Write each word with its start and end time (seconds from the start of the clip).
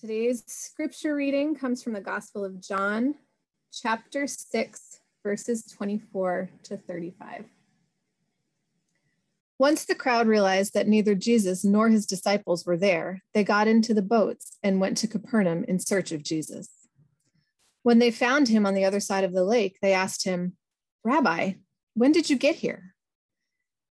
Today's 0.00 0.44
scripture 0.46 1.16
reading 1.16 1.56
comes 1.56 1.82
from 1.82 1.92
the 1.92 2.00
Gospel 2.00 2.44
of 2.44 2.60
John, 2.60 3.16
chapter 3.72 4.28
6, 4.28 5.00
verses 5.24 5.64
24 5.64 6.50
to 6.62 6.76
35. 6.76 7.46
Once 9.58 9.84
the 9.84 9.96
crowd 9.96 10.28
realized 10.28 10.72
that 10.74 10.86
neither 10.86 11.16
Jesus 11.16 11.64
nor 11.64 11.88
his 11.88 12.06
disciples 12.06 12.64
were 12.64 12.76
there, 12.76 13.24
they 13.34 13.42
got 13.42 13.66
into 13.66 13.92
the 13.92 14.00
boats 14.00 14.56
and 14.62 14.80
went 14.80 14.96
to 14.98 15.08
Capernaum 15.08 15.64
in 15.64 15.80
search 15.80 16.12
of 16.12 16.22
Jesus. 16.22 16.68
When 17.82 17.98
they 17.98 18.12
found 18.12 18.46
him 18.46 18.66
on 18.66 18.74
the 18.74 18.84
other 18.84 19.00
side 19.00 19.24
of 19.24 19.32
the 19.32 19.44
lake, 19.44 19.78
they 19.82 19.94
asked 19.94 20.22
him, 20.22 20.56
Rabbi, 21.02 21.54
when 21.94 22.12
did 22.12 22.30
you 22.30 22.36
get 22.36 22.54
here? 22.54 22.94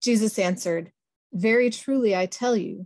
Jesus 0.02 0.40
answered, 0.40 0.94
Very 1.34 1.70
truly, 1.70 2.16
I 2.16 2.28
tell 2.28 2.56
you, 2.56 2.86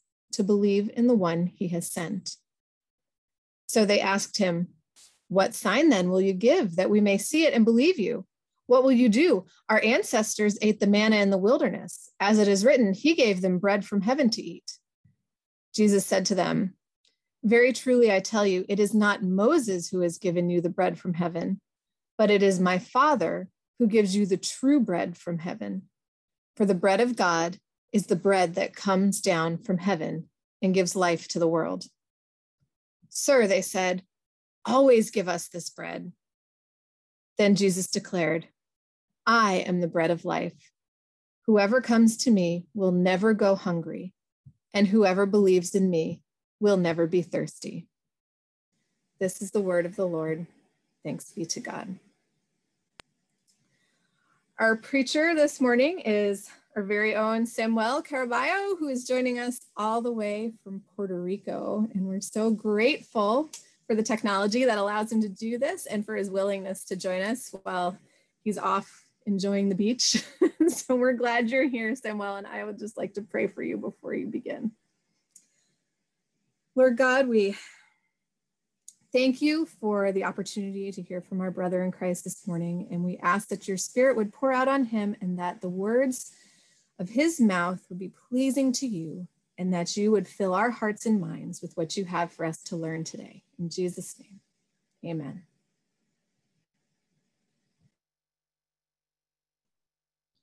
to 0.33 0.43
believe 0.43 0.89
in 0.95 1.07
the 1.07 1.15
one 1.15 1.47
he 1.47 1.67
has 1.69 1.91
sent. 1.91 2.35
So 3.67 3.85
they 3.85 4.01
asked 4.01 4.37
him, 4.37 4.67
What 5.29 5.55
sign 5.55 5.89
then 5.89 6.09
will 6.09 6.21
you 6.21 6.33
give 6.33 6.75
that 6.75 6.89
we 6.89 7.01
may 7.01 7.17
see 7.17 7.45
it 7.45 7.53
and 7.53 7.63
believe 7.65 7.99
you? 7.99 8.25
What 8.67 8.83
will 8.83 8.91
you 8.91 9.09
do? 9.09 9.45
Our 9.69 9.81
ancestors 9.83 10.57
ate 10.61 10.79
the 10.79 10.87
manna 10.87 11.17
in 11.17 11.29
the 11.29 11.37
wilderness. 11.37 12.09
As 12.19 12.39
it 12.39 12.47
is 12.47 12.65
written, 12.65 12.93
He 12.93 13.15
gave 13.15 13.41
them 13.41 13.59
bread 13.59 13.85
from 13.85 14.01
heaven 14.01 14.29
to 14.31 14.41
eat. 14.41 14.71
Jesus 15.73 16.05
said 16.05 16.25
to 16.27 16.35
them, 16.35 16.75
Very 17.43 17.73
truly 17.73 18.11
I 18.11 18.19
tell 18.19 18.45
you, 18.45 18.65
it 18.67 18.79
is 18.79 18.93
not 18.93 19.23
Moses 19.23 19.89
who 19.89 20.01
has 20.01 20.17
given 20.17 20.49
you 20.49 20.61
the 20.61 20.69
bread 20.69 20.99
from 20.99 21.13
heaven, 21.13 21.59
but 22.17 22.31
it 22.31 22.43
is 22.43 22.59
my 22.59 22.79
Father 22.79 23.49
who 23.79 23.87
gives 23.87 24.15
you 24.15 24.25
the 24.25 24.37
true 24.37 24.79
bread 24.79 25.17
from 25.17 25.39
heaven. 25.39 25.83
For 26.55 26.65
the 26.65 26.75
bread 26.75 27.01
of 27.01 27.15
God 27.15 27.57
is 27.91 28.07
the 28.07 28.15
bread 28.15 28.55
that 28.55 28.75
comes 28.75 29.21
down 29.21 29.57
from 29.57 29.77
heaven 29.77 30.29
and 30.61 30.73
gives 30.73 30.95
life 30.95 31.27
to 31.29 31.39
the 31.39 31.47
world. 31.47 31.85
Sir, 33.09 33.47
they 33.47 33.61
said, 33.61 34.03
always 34.65 35.11
give 35.11 35.27
us 35.27 35.47
this 35.47 35.69
bread. 35.69 36.11
Then 37.37 37.55
Jesus 37.55 37.87
declared, 37.87 38.47
I 39.25 39.63
am 39.67 39.81
the 39.81 39.87
bread 39.87 40.11
of 40.11 40.25
life. 40.25 40.71
Whoever 41.47 41.81
comes 41.81 42.17
to 42.17 42.31
me 42.31 42.65
will 42.73 42.91
never 42.91 43.33
go 43.33 43.55
hungry, 43.55 44.13
and 44.73 44.87
whoever 44.87 45.25
believes 45.25 45.75
in 45.75 45.89
me 45.89 46.21
will 46.59 46.77
never 46.77 47.07
be 47.07 47.21
thirsty. 47.21 47.87
This 49.19 49.41
is 49.41 49.51
the 49.51 49.61
word 49.61 49.85
of 49.85 49.95
the 49.95 50.07
Lord. 50.07 50.45
Thanks 51.03 51.31
be 51.31 51.45
to 51.45 51.59
God. 51.59 51.99
Our 54.59 54.75
preacher 54.75 55.33
this 55.33 55.59
morning 55.59 55.99
is 56.01 56.49
our 56.75 56.83
very 56.83 57.15
own 57.15 57.45
Samuel 57.45 58.01
Caraballo, 58.01 58.77
who 58.79 58.87
is 58.87 59.05
joining 59.05 59.39
us 59.39 59.61
all 59.75 60.01
the 60.01 60.11
way 60.11 60.53
from 60.63 60.81
Puerto 60.95 61.19
Rico. 61.21 61.87
And 61.93 62.07
we're 62.07 62.21
so 62.21 62.49
grateful 62.51 63.49
for 63.87 63.95
the 63.95 64.03
technology 64.03 64.63
that 64.63 64.77
allows 64.77 65.11
him 65.11 65.21
to 65.21 65.29
do 65.29 65.57
this 65.57 65.85
and 65.85 66.05
for 66.05 66.15
his 66.15 66.29
willingness 66.29 66.85
to 66.85 66.95
join 66.95 67.21
us 67.21 67.53
while 67.63 67.97
he's 68.43 68.57
off 68.57 69.05
enjoying 69.25 69.67
the 69.67 69.75
beach. 69.75 70.23
so 70.67 70.95
we're 70.95 71.13
glad 71.13 71.49
you're 71.49 71.67
here, 71.67 71.93
Samuel, 71.95 72.37
and 72.37 72.47
I 72.47 72.63
would 72.63 72.79
just 72.79 72.97
like 72.97 73.15
to 73.15 73.21
pray 73.21 73.47
for 73.47 73.61
you 73.61 73.77
before 73.77 74.13
you 74.13 74.27
begin. 74.27 74.71
Lord 76.73 76.95
God, 76.95 77.27
we 77.27 77.57
thank 79.11 79.41
you 79.41 79.65
for 79.65 80.13
the 80.13 80.23
opportunity 80.23 80.89
to 80.93 81.01
hear 81.01 81.19
from 81.19 81.41
our 81.41 81.51
brother 81.51 81.83
in 81.83 81.91
Christ 81.91 82.23
this 82.23 82.47
morning, 82.47 82.87
and 82.91 83.03
we 83.03 83.17
ask 83.17 83.49
that 83.49 83.67
your 83.67 83.75
spirit 83.75 84.15
would 84.15 84.31
pour 84.31 84.53
out 84.53 84.69
on 84.69 84.85
him 84.85 85.17
and 85.19 85.37
that 85.37 85.59
the 85.59 85.69
words 85.69 86.31
of 87.01 87.09
his 87.09 87.41
mouth 87.41 87.83
would 87.89 87.97
be 87.97 88.13
pleasing 88.29 88.71
to 88.71 88.85
you, 88.85 89.27
and 89.57 89.73
that 89.73 89.97
you 89.97 90.11
would 90.11 90.27
fill 90.27 90.53
our 90.53 90.69
hearts 90.69 91.07
and 91.07 91.19
minds 91.19 91.59
with 91.59 91.75
what 91.75 91.97
you 91.97 92.05
have 92.05 92.31
for 92.31 92.45
us 92.45 92.61
to 92.61 92.75
learn 92.75 93.03
today. 93.03 93.43
In 93.57 93.69
Jesus' 93.69 94.15
name, 94.19 94.39
amen. 95.03 95.41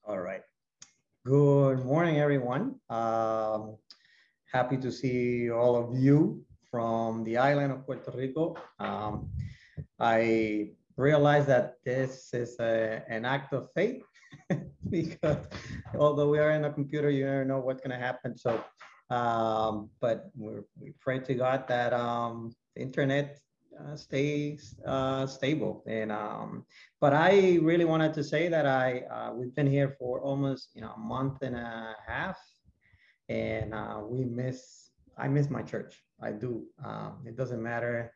All 0.05 0.19
right. 0.19 0.43
Good 1.25 1.85
morning, 1.85 2.19
everyone. 2.19 2.81
Um, 2.91 3.77
happy 4.53 4.79
to 4.79 4.91
see 4.91 5.51
all 5.51 5.77
of 5.77 5.97
you 5.97 6.45
from 6.71 7.23
the 7.23 7.37
island 7.37 7.71
of 7.73 7.87
Puerto 7.87 8.11
Rico. 8.11 8.57
Um, 8.81 9.31
I 10.01 10.71
realize 10.97 11.47
that 11.47 11.77
this 11.85 12.35
is 12.35 12.59
a, 12.59 13.05
an 13.09 13.25
act 13.25 13.53
of 13.53 13.69
faith 13.77 14.03
because 14.91 15.47
although 15.99 16.29
we 16.29 16.39
are 16.39 16.53
in 16.53 16.65
a 16.65 16.73
computer, 16.73 17.11
you 17.11 17.25
never 17.25 17.45
know 17.45 17.59
what's 17.59 17.81
going 17.81 17.99
to 17.99 18.05
happen. 18.05 18.37
So, 18.37 18.63
um, 19.11 19.91
but 20.01 20.31
we 20.37 20.93
pray 21.01 21.19
to 21.21 21.35
God 21.35 21.67
that 21.69 21.93
um, 21.93 22.53
the 22.75 22.83
internet 22.83 23.41
uh, 23.79 23.97
stays 23.97 24.75
uh, 24.87 25.27
stable. 25.27 25.85
And 25.87 26.11
um, 26.11 26.65
but 27.01 27.13
I 27.13 27.59
really 27.63 27.85
wanted 27.85 28.13
to 28.15 28.25
say 28.25 28.49
that 28.49 28.67
I 28.67 29.01
uh, 29.11 29.33
we've 29.35 29.55
been 29.55 29.71
here 29.71 29.95
for 29.99 30.21
almost 30.21 30.71
you 30.75 30.81
know 30.81 30.93
a 30.97 30.99
month 30.99 31.43
and 31.43 31.57
a 31.57 31.95
half, 32.07 32.39
and 33.29 33.75
uh, 33.75 34.01
we 34.03 34.25
miss 34.25 34.91
I 35.17 35.29
miss 35.29 35.51
my 35.51 35.63
church. 35.63 36.03
I 36.21 36.33
do. 36.33 36.65
Um, 36.85 37.25
it 37.27 37.37
doesn't 37.37 37.63
matter 37.63 38.13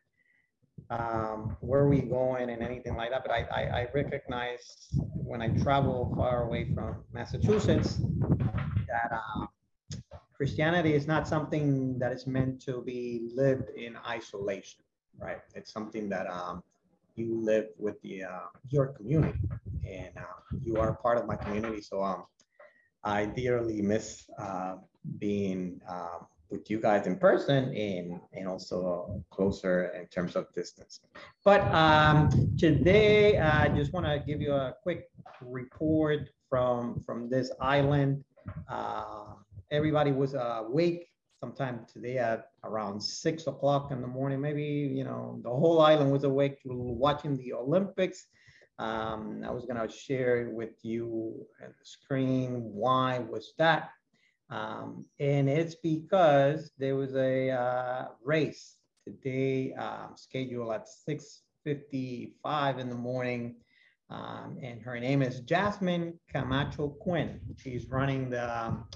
um, 0.89 1.57
where 1.61 1.87
we 1.87 2.01
going 2.01 2.49
and 2.49 2.61
anything 2.61 2.95
like 2.95 3.11
that. 3.11 3.23
But 3.23 3.31
I, 3.31 3.47
I, 3.51 3.61
I, 3.81 3.87
recognize 3.93 4.89
when 5.13 5.41
I 5.41 5.49
travel 5.49 6.13
far 6.15 6.43
away 6.43 6.73
from 6.73 7.03
Massachusetts 7.13 8.01
that 8.87 9.11
um, 9.11 9.47
Christianity 10.35 10.93
is 10.93 11.07
not 11.07 11.27
something 11.27 11.97
that 11.99 12.11
is 12.11 12.27
meant 12.27 12.61
to 12.63 12.81
be 12.81 13.29
lived 13.33 13.69
in 13.75 13.97
isolation, 14.07 14.81
right? 15.17 15.39
It's 15.55 15.71
something 15.71 16.09
that 16.09 16.27
um, 16.29 16.63
you 17.15 17.39
live 17.39 17.67
with 17.77 18.01
the 18.01 18.23
uh, 18.23 18.47
your 18.69 18.87
community, 18.87 19.39
and 19.87 20.11
uh, 20.17 20.57
you 20.61 20.77
are 20.77 20.93
part 20.93 21.17
of 21.17 21.27
my 21.27 21.35
community. 21.35 21.81
So 21.81 22.03
um, 22.03 22.25
I 23.03 23.25
dearly 23.25 23.81
miss 23.81 24.29
uh, 24.37 24.75
being 25.19 25.79
um, 25.87 26.27
with 26.53 26.69
you 26.69 26.79
guys 26.79 27.07
in 27.07 27.17
person 27.17 27.75
and 27.75 28.21
and 28.31 28.47
also 28.47 29.21
closer 29.31 29.87
in 29.99 30.05
terms 30.07 30.35
of 30.37 30.43
distance. 30.53 31.01
But 31.43 31.61
um, 31.73 32.29
today 32.57 33.39
I 33.39 33.67
just 33.69 33.91
want 33.91 34.05
to 34.05 34.23
give 34.25 34.39
you 34.39 34.53
a 34.53 34.75
quick 34.83 35.09
report 35.41 36.29
from 36.49 37.01
from 37.05 37.29
this 37.29 37.51
island. 37.59 38.23
Uh, 38.69 39.33
everybody 39.71 40.11
was 40.11 40.35
awake 40.37 41.09
sometime 41.41 41.85
today 41.91 42.19
at 42.19 42.51
around 42.63 43.01
six 43.01 43.47
o'clock 43.47 43.91
in 43.91 43.99
the 43.99 44.07
morning. 44.07 44.39
Maybe 44.39 44.63
you 44.99 45.03
know 45.03 45.41
the 45.43 45.49
whole 45.49 45.81
island 45.81 46.11
was 46.11 46.23
awake 46.23 46.59
watching 46.65 47.35
the 47.35 47.51
Olympics. 47.53 48.27
Um, 48.79 49.43
I 49.47 49.51
was 49.51 49.65
gonna 49.65 49.89
share 49.89 50.51
with 50.53 50.75
you 50.83 51.45
at 51.61 51.69
the 51.79 51.85
screen 51.85 52.61
why 52.81 53.19
was 53.19 53.53
that. 53.57 53.89
Um, 54.53 55.05
and 55.19 55.49
it's 55.49 55.75
because 55.75 56.71
there 56.77 56.95
was 56.95 57.15
a 57.15 57.49
uh, 57.49 58.05
race 58.23 58.75
today 59.03 59.73
um, 59.73 60.11
scheduled 60.15 60.71
at 60.71 60.85
6.55 61.09 62.77
in 62.77 62.89
the 62.89 62.95
morning. 62.95 63.55
Um, 64.11 64.59
and 64.61 64.79
her 64.83 64.99
name 64.99 65.23
is 65.23 65.39
Jasmine 65.39 66.19
Camacho 66.31 66.89
Quinn. 66.89 67.39
She's 67.57 67.89
running 67.89 68.29
the 68.29 68.45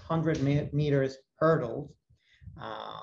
100 0.08 0.38
um, 0.38 0.70
meters 0.74 1.18
hurdles 1.40 1.92
uh, 2.62 3.00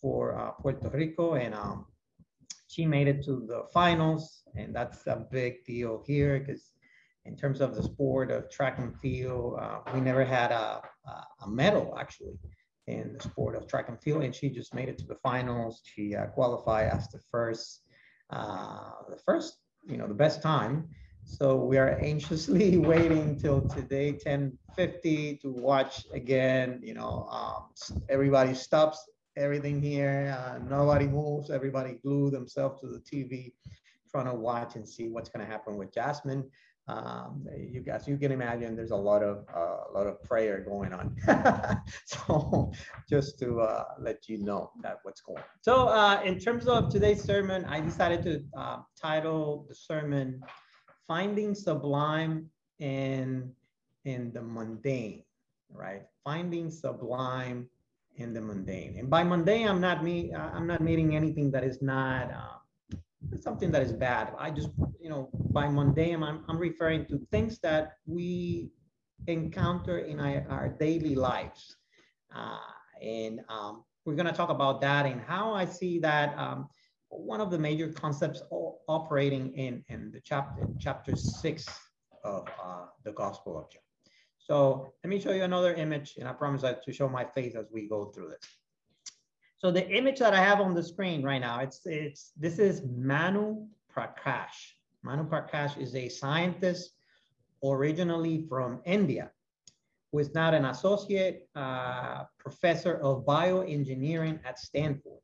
for 0.00 0.38
uh, 0.38 0.52
Puerto 0.52 0.90
Rico. 0.90 1.34
And 1.34 1.52
um, 1.52 1.86
she 2.68 2.86
made 2.86 3.08
it 3.08 3.24
to 3.24 3.44
the 3.48 3.64
finals. 3.74 4.42
And 4.54 4.72
that's 4.72 5.04
a 5.08 5.26
big 5.32 5.64
deal 5.64 6.04
here 6.06 6.38
because 6.38 6.70
in 7.24 7.36
terms 7.36 7.60
of 7.60 7.74
the 7.74 7.82
sport 7.82 8.30
of 8.30 8.48
track 8.50 8.78
and 8.78 8.96
field, 9.00 9.58
uh, 9.60 9.80
we 9.92 10.00
never 10.00 10.24
had 10.24 10.52
a, 10.52 10.80
a, 11.42 11.48
medal 11.48 11.96
actually 11.98 12.38
in 12.86 13.12
the 13.14 13.22
sport 13.22 13.54
of 13.56 13.66
track 13.66 13.88
and 13.88 14.00
field, 14.00 14.22
and 14.22 14.34
she 14.34 14.48
just 14.48 14.74
made 14.74 14.88
it 14.88 14.98
to 14.98 15.06
the 15.06 15.14
finals. 15.16 15.82
She 15.84 16.14
uh, 16.14 16.26
qualified 16.26 16.88
as 16.88 17.08
the 17.08 17.20
first, 17.30 17.82
uh, 18.30 18.90
the 19.08 19.18
first, 19.18 19.58
you 19.86 19.96
know, 19.96 20.06
the 20.06 20.14
best 20.14 20.42
time. 20.42 20.88
So 21.24 21.56
we 21.56 21.76
are 21.76 21.98
anxiously 22.00 22.78
waiting 22.92 23.38
till 23.38 23.60
today, 23.68 24.12
10:50, 24.12 25.40
to 25.42 25.52
watch 25.52 26.06
again. 26.12 26.80
You 26.82 26.94
know, 26.94 27.28
um, 27.30 27.64
everybody 28.08 28.54
stops 28.54 29.06
everything 29.36 29.80
here. 29.82 30.36
Uh, 30.38 30.58
nobody 30.58 31.06
moves. 31.06 31.50
Everybody 31.50 31.98
glue 32.02 32.30
themselves 32.30 32.80
to 32.80 32.88
the 32.88 33.00
TV, 33.00 33.52
trying 34.10 34.26
to 34.26 34.34
watch 34.34 34.76
and 34.76 34.88
see 34.88 35.08
what's 35.08 35.28
going 35.28 35.44
to 35.44 35.50
happen 35.50 35.76
with 35.76 35.92
Jasmine. 35.92 36.50
Um, 36.88 37.46
you 37.54 37.80
guys, 37.80 38.08
you 38.08 38.16
can 38.16 38.32
imagine 38.32 38.74
there's 38.74 38.92
a 38.92 38.96
lot 38.96 39.22
of 39.22 39.44
uh, 39.54 39.90
a 39.90 39.92
lot 39.92 40.06
of 40.06 40.22
prayer 40.22 40.60
going 40.60 40.94
on. 40.94 41.14
so 42.06 42.72
just 43.08 43.38
to 43.40 43.60
uh, 43.60 43.84
let 44.00 44.28
you 44.28 44.38
know 44.38 44.70
that 44.82 44.98
what's 45.02 45.20
going 45.20 45.38
on. 45.38 45.44
So 45.60 45.88
uh, 45.88 46.22
in 46.24 46.38
terms 46.38 46.66
of 46.66 46.88
today's 46.88 47.22
sermon, 47.22 47.66
I 47.66 47.80
decided 47.80 48.22
to 48.22 48.42
uh, 48.58 48.78
title 49.00 49.66
the 49.68 49.74
sermon 49.74 50.40
"Finding 51.06 51.54
Sublime 51.54 52.48
in 52.78 53.52
in 54.04 54.32
the 54.32 54.42
Mundane." 54.42 55.24
Right, 55.70 56.02
finding 56.24 56.70
sublime 56.70 57.68
in 58.16 58.32
the 58.32 58.40
mundane. 58.40 58.96
And 58.98 59.10
by 59.10 59.22
mundane, 59.22 59.68
I'm 59.68 59.80
not 59.80 60.02
me. 60.02 60.32
I'm 60.34 60.66
not 60.66 60.80
meaning 60.80 61.14
anything 61.14 61.50
that 61.52 61.62
is 61.62 61.82
not 61.82 62.30
uh, 62.32 62.57
something 63.40 63.70
that 63.72 63.82
is 63.82 63.92
bad. 63.92 64.32
I 64.38 64.50
just, 64.50 64.70
you 65.00 65.10
know, 65.10 65.30
by 65.50 65.68
mundane, 65.68 66.22
I'm, 66.22 66.44
I'm 66.48 66.58
referring 66.58 67.06
to 67.06 67.18
things 67.30 67.58
that 67.60 67.92
we 68.06 68.70
encounter 69.26 69.98
in 69.98 70.20
our, 70.20 70.46
our 70.48 70.68
daily 70.68 71.14
lives. 71.14 71.76
Uh, 72.34 72.58
and 73.02 73.40
um, 73.48 73.84
we're 74.04 74.14
going 74.14 74.26
to 74.26 74.32
talk 74.32 74.50
about 74.50 74.80
that 74.80 75.06
and 75.06 75.20
how 75.20 75.52
I 75.52 75.64
see 75.64 75.98
that 76.00 76.36
um, 76.38 76.68
one 77.08 77.40
of 77.40 77.50
the 77.50 77.58
major 77.58 77.88
concepts 77.88 78.42
operating 78.50 79.54
in, 79.54 79.84
in 79.88 80.10
the 80.10 80.20
chapter, 80.20 80.66
chapter 80.78 81.16
six 81.16 81.66
of 82.24 82.46
uh, 82.62 82.86
the 83.04 83.12
Gospel 83.12 83.58
of 83.58 83.70
John. 83.70 83.82
So 84.38 84.92
let 85.04 85.10
me 85.10 85.20
show 85.20 85.32
you 85.32 85.42
another 85.42 85.74
image, 85.74 86.14
and 86.18 86.26
I 86.26 86.32
promise 86.32 86.64
I 86.64 86.72
to 86.72 86.92
show 86.92 87.08
my 87.08 87.24
face 87.24 87.54
as 87.54 87.66
we 87.70 87.88
go 87.88 88.06
through 88.06 88.30
this. 88.30 88.48
So 89.58 89.72
the 89.72 89.88
image 89.90 90.20
that 90.20 90.34
I 90.34 90.40
have 90.40 90.60
on 90.60 90.72
the 90.72 90.82
screen 90.82 91.24
right 91.24 91.40
now, 91.40 91.58
it's, 91.58 91.80
it's 91.84 92.30
this 92.36 92.60
is 92.60 92.82
Manu 92.96 93.66
Prakash. 93.92 94.74
Manu 95.02 95.24
Prakash 95.28 95.76
is 95.80 95.96
a 95.96 96.08
scientist 96.08 96.92
originally 97.64 98.46
from 98.48 98.80
India, 98.84 99.32
who 100.12 100.20
is 100.20 100.32
now 100.32 100.52
an 100.52 100.66
associate 100.66 101.48
uh, 101.56 102.22
professor 102.38 102.98
of 102.98 103.26
bioengineering 103.26 104.38
at 104.44 104.60
Stanford. 104.60 105.20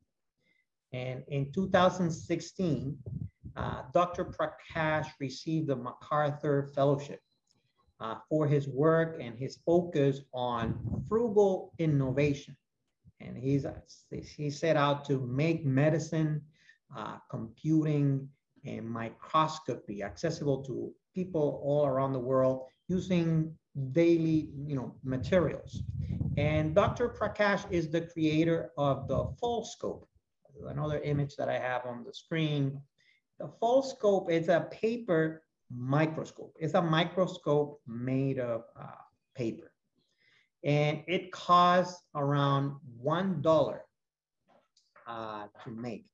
And 0.92 1.22
in 1.28 1.52
2016, 1.52 2.98
uh, 3.56 3.82
Dr. 3.92 4.24
Prakash 4.24 5.10
received 5.20 5.68
the 5.68 5.76
MacArthur 5.76 6.72
Fellowship 6.74 7.20
uh, 8.00 8.16
for 8.28 8.48
his 8.48 8.66
work 8.66 9.16
and 9.20 9.38
his 9.38 9.58
focus 9.64 10.22
on 10.32 11.04
frugal 11.08 11.72
innovation. 11.78 12.56
And 13.24 13.36
he's, 13.36 13.66
he 14.36 14.50
set 14.50 14.76
out 14.76 15.04
to 15.06 15.20
make 15.20 15.64
medicine, 15.64 16.42
uh, 16.96 17.16
computing, 17.30 18.28
and 18.66 18.88
microscopy 18.88 20.02
accessible 20.02 20.62
to 20.64 20.92
people 21.14 21.60
all 21.62 21.86
around 21.86 22.12
the 22.12 22.18
world 22.18 22.66
using 22.88 23.54
daily 23.92 24.50
you 24.66 24.76
know, 24.76 24.94
materials. 25.02 25.82
And 26.36 26.74
Dr. 26.74 27.08
Prakash 27.08 27.64
is 27.70 27.90
the 27.90 28.02
creator 28.02 28.70
of 28.76 29.08
the 29.08 29.26
Foldscope, 29.42 30.06
another 30.66 31.00
image 31.00 31.36
that 31.36 31.48
I 31.48 31.58
have 31.58 31.86
on 31.86 32.04
the 32.04 32.12
screen. 32.12 32.80
The 33.38 33.50
Foldscope 33.62 34.30
is 34.30 34.48
a 34.48 34.68
paper 34.70 35.42
microscope. 35.70 36.56
It's 36.58 36.74
a 36.74 36.82
microscope 36.82 37.80
made 37.86 38.38
of 38.38 38.64
uh, 38.80 38.86
paper. 39.34 39.73
And 40.64 41.02
it 41.06 41.30
costs 41.32 42.02
around 42.14 42.76
$1 43.04 43.78
uh, 45.06 45.46
to 45.64 45.70
make. 45.70 46.06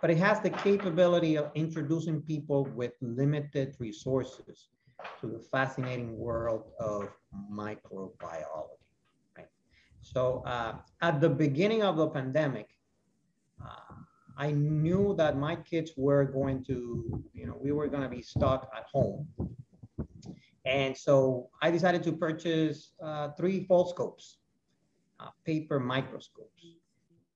But 0.00 0.10
it 0.10 0.18
has 0.18 0.40
the 0.40 0.50
capability 0.50 1.36
of 1.36 1.50
introducing 1.54 2.22
people 2.22 2.64
with 2.74 2.92
limited 3.00 3.74
resources 3.78 4.68
to 5.20 5.26
the 5.26 5.38
fascinating 5.38 6.16
world 6.18 6.64
of 6.78 7.08
microbiology. 7.50 8.78
Right? 9.36 9.48
So 10.00 10.42
uh, 10.46 10.74
at 11.00 11.20
the 11.20 11.28
beginning 11.28 11.82
of 11.82 11.96
the 11.96 12.08
pandemic, 12.08 12.68
uh, 13.64 13.94
I 14.36 14.52
knew 14.52 15.14
that 15.18 15.36
my 15.36 15.56
kids 15.56 15.92
were 15.96 16.24
going 16.24 16.62
to, 16.64 17.24
you 17.34 17.46
know, 17.46 17.56
we 17.60 17.72
were 17.72 17.88
going 17.88 18.04
to 18.04 18.08
be 18.08 18.22
stuck 18.22 18.70
at 18.76 18.84
home. 18.84 19.26
And 20.68 20.94
so 20.94 21.48
I 21.62 21.70
decided 21.70 22.02
to 22.02 22.12
purchase 22.12 22.92
uh, 23.02 23.30
three 23.38 23.66
Foldscopes, 23.66 24.36
uh, 25.18 25.30
paper 25.44 25.80
microscopes. 25.80 26.76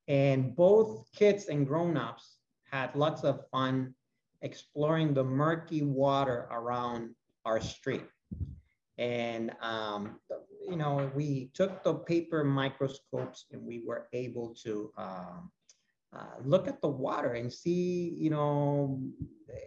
And 0.07 0.55
both 0.55 1.11
kids 1.17 1.47
and 1.47 1.67
grown-ups 1.67 2.37
had 2.71 2.95
lots 2.95 3.25
of 3.25 3.49
fun 3.51 3.95
exploring 4.43 5.15
the 5.15 5.25
murky 5.25 5.83
water 5.83 6.47
around 6.51 7.15
our 7.47 7.61
street. 7.61 8.05
And, 8.99 9.53
um, 9.63 10.21
you 10.69 10.77
know, 10.77 11.11
we 11.15 11.51
took 11.55 11.83
the 11.83 11.95
paper 11.95 12.45
microscopes 12.45 13.47
and 13.51 13.65
we 13.65 13.83
were 13.87 14.09
able 14.13 14.55
to 14.63 14.93
um, 14.99 15.51
uh, 16.17 16.37
look 16.45 16.69
at 16.69 16.81
the 16.81 16.89
water 16.89 17.33
and 17.35 17.53
see, 17.53 18.15
you 18.19 18.31
know, 18.31 19.01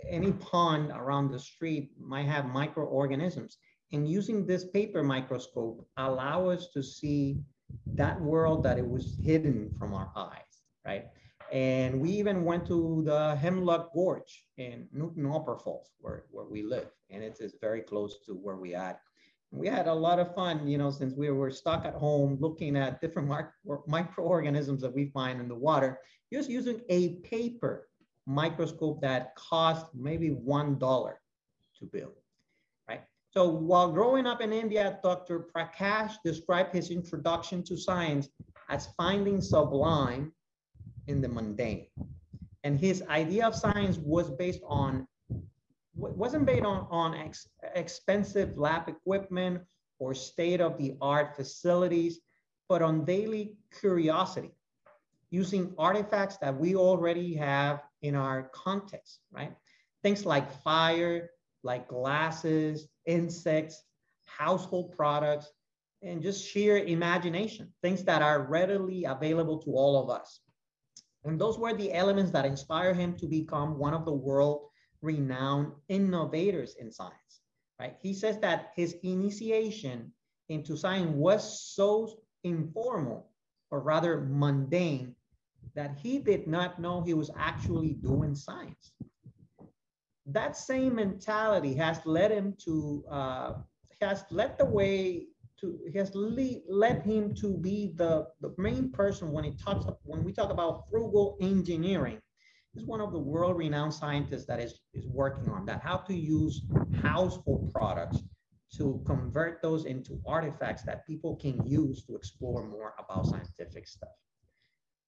any 0.08 0.32
pond 0.34 0.92
around 0.92 1.32
the 1.32 1.40
street 1.40 1.92
might 2.00 2.28
have 2.28 2.46
microorganisms. 2.46 3.58
And 3.92 4.08
using 4.08 4.46
this 4.46 4.66
paper 4.66 5.04
microscope 5.04 5.88
allow 5.98 6.50
us 6.50 6.70
to 6.74 6.84
see 6.84 7.40
that 7.94 8.20
world 8.22 8.64
that 8.64 8.78
it 8.78 8.88
was 8.88 9.18
hidden 9.24 9.72
from 9.80 9.94
our 9.94 10.12
eyes, 10.16 10.64
right? 10.86 11.06
And 11.52 12.02
we 12.02 12.10
even 12.12 12.44
went 12.44 12.66
to 12.68 13.04
the 13.06 13.36
Hemlock 13.36 13.94
Gorge 13.94 14.46
in 14.58 14.88
Newton 14.92 15.26
Upper 15.26 15.58
Falls, 15.58 15.92
where, 16.00 16.26
where 16.32 16.46
we 16.46 16.64
live. 16.64 16.90
And 17.10 17.24
it 17.24 17.38
is 17.40 17.56
very 17.62 17.82
close 17.82 18.18
to 18.26 18.34
where 18.34 18.58
we 18.58 18.74
at 18.76 19.00
we 19.56 19.68
had 19.68 19.88
a 19.88 19.94
lot 19.94 20.20
of 20.20 20.36
fun, 20.36 20.68
you 20.68 20.78
know, 20.78 20.92
since 20.92 21.14
we 21.14 21.30
were 21.32 21.50
stuck 21.50 21.86
at 21.86 21.94
home 21.96 22.38
looking 22.40 22.76
at 22.76 23.00
different 23.02 23.32
microorganisms 23.88 24.82
that 24.82 24.94
we 24.94 25.06
find 25.08 25.40
in 25.40 25.48
the 25.48 25.56
water, 25.56 26.00
just 26.32 26.50
using 26.50 26.82
a 26.90 27.16
paper 27.18 27.88
microscope 28.26 29.02
that 29.02 29.34
cost 29.36 29.86
maybe 29.94 30.30
$1 30.30 31.14
to 31.80 31.86
build, 31.86 32.14
right? 32.90 33.04
So 33.32 33.50
while 33.50 33.92
growing 33.92 34.26
up 34.26 34.42
in 34.42 34.52
India, 34.52 35.00
Dr. 35.04 35.48
Prakash 35.56 36.16
described 36.24 36.74
his 36.74 36.90
introduction 36.90 37.64
to 37.64 37.78
science 37.78 38.30
as 38.70 38.90
finding 38.98 39.42
sublime 39.42 40.34
in 41.08 41.22
the 41.22 41.30
mundane. 41.30 41.88
And 42.64 42.80
his 42.80 43.04
idea 43.10 43.46
of 43.46 43.56
science 43.56 43.98
was 44.00 44.32
based 44.32 44.62
on 44.66 45.08
wasn't 45.96 46.46
based 46.46 46.66
on, 46.66 46.88
on 46.90 47.16
ex, 47.16 47.48
expensive 47.74 48.58
lab 48.58 48.88
equipment 48.90 49.62
or 50.00 50.14
state-of-the-art 50.14 51.36
facilities, 51.36 52.20
but 52.68 52.82
on 52.82 53.06
daily 53.06 53.56
curiosity, 53.80 54.52
using 55.30 55.74
artifacts 55.78 56.38
that 56.38 56.56
we 56.58 56.76
already 56.76 57.34
have 57.34 57.82
in 58.02 58.16
our 58.16 58.50
context, 58.54 59.20
right? 59.32 59.56
Things 60.04 60.26
like 60.26 60.52
fire, 60.64 61.30
like 61.64 61.88
glasses, 61.88 62.88
insects, 63.06 63.84
household 64.26 64.96
products, 64.96 65.52
and 66.02 66.22
just 66.22 66.46
sheer 66.46 66.78
imagination, 66.78 67.74
things 67.82 68.04
that 68.04 68.22
are 68.22 68.44
readily 68.44 69.06
available 69.06 69.58
to 69.60 69.72
all 69.72 70.02
of 70.02 70.10
us. 70.10 70.42
And 71.24 71.42
those 71.42 71.58
were 71.58 71.74
the 71.74 71.92
elements 71.92 72.32
that 72.32 72.46
inspire 72.46 72.94
him 72.94 73.16
to 73.18 73.26
become 73.26 73.80
one 73.80 73.94
of 73.94 74.06
the 74.06 74.14
world 74.14 74.68
renowned 75.02 75.72
innovators 75.90 76.76
in 76.80 76.92
science, 76.92 77.42
right? 77.80 77.96
He 78.02 78.14
says 78.14 78.40
that 78.40 78.72
his 78.76 78.96
initiation 79.04 80.12
into 80.50 80.78
science 80.78 81.12
was 81.12 81.62
so 81.76 82.20
informal, 82.44 83.30
or 83.72 83.82
rather 83.82 84.22
mundane, 84.22 85.16
that 85.76 85.98
he 85.98 86.20
did 86.20 86.48
not 86.48 86.80
know 86.80 87.02
he 87.02 87.14
was 87.14 87.32
actually 87.38 87.94
doing 87.94 88.36
science. 88.36 88.94
That 90.28 90.56
same 90.58 90.96
mentality 90.96 91.74
has 91.76 92.00
led 92.06 92.32
him 92.32 92.56
to, 92.66 93.04
uh, 93.10 93.54
has 94.02 94.24
led 94.32 94.58
the 94.58 94.66
way 94.66 95.28
to, 95.60 95.80
has 95.94 96.14
lead, 96.16 96.64
led 96.68 97.04
him 97.04 97.34
to 97.36 97.58
be 97.58 97.94
the, 97.96 98.28
the 98.42 98.54
main 98.58 98.92
person 98.92 99.32
when 99.32 99.44
he 99.44 99.52
talks, 99.52 99.86
when 100.04 100.24
we 100.24 100.32
talk 100.32 100.52
about 100.52 100.90
frugal 100.90 101.38
engineering 101.42 102.20
is 102.76 102.86
one 102.86 103.02
of 103.02 103.12
the 103.12 103.20
world-renowned 103.20 103.94
scientists 103.94 104.46
that 104.46 104.60
is, 104.60 104.80
is 104.94 105.08
working 105.08 105.50
on 105.52 105.66
that, 105.66 105.82
how 105.82 105.98
to 105.98 106.14
use 106.14 106.64
household 107.02 107.72
products 107.74 108.20
to 108.78 109.02
convert 109.06 109.62
those 109.62 109.86
into 109.86 110.20
artifacts 110.28 110.84
that 110.84 111.08
people 111.08 111.36
can 111.36 111.66
use 111.66 112.04
to 112.04 112.16
explore 112.16 112.68
more 112.68 112.94
about 113.00 113.26
scientific 113.26 113.88
stuff. 113.88 114.10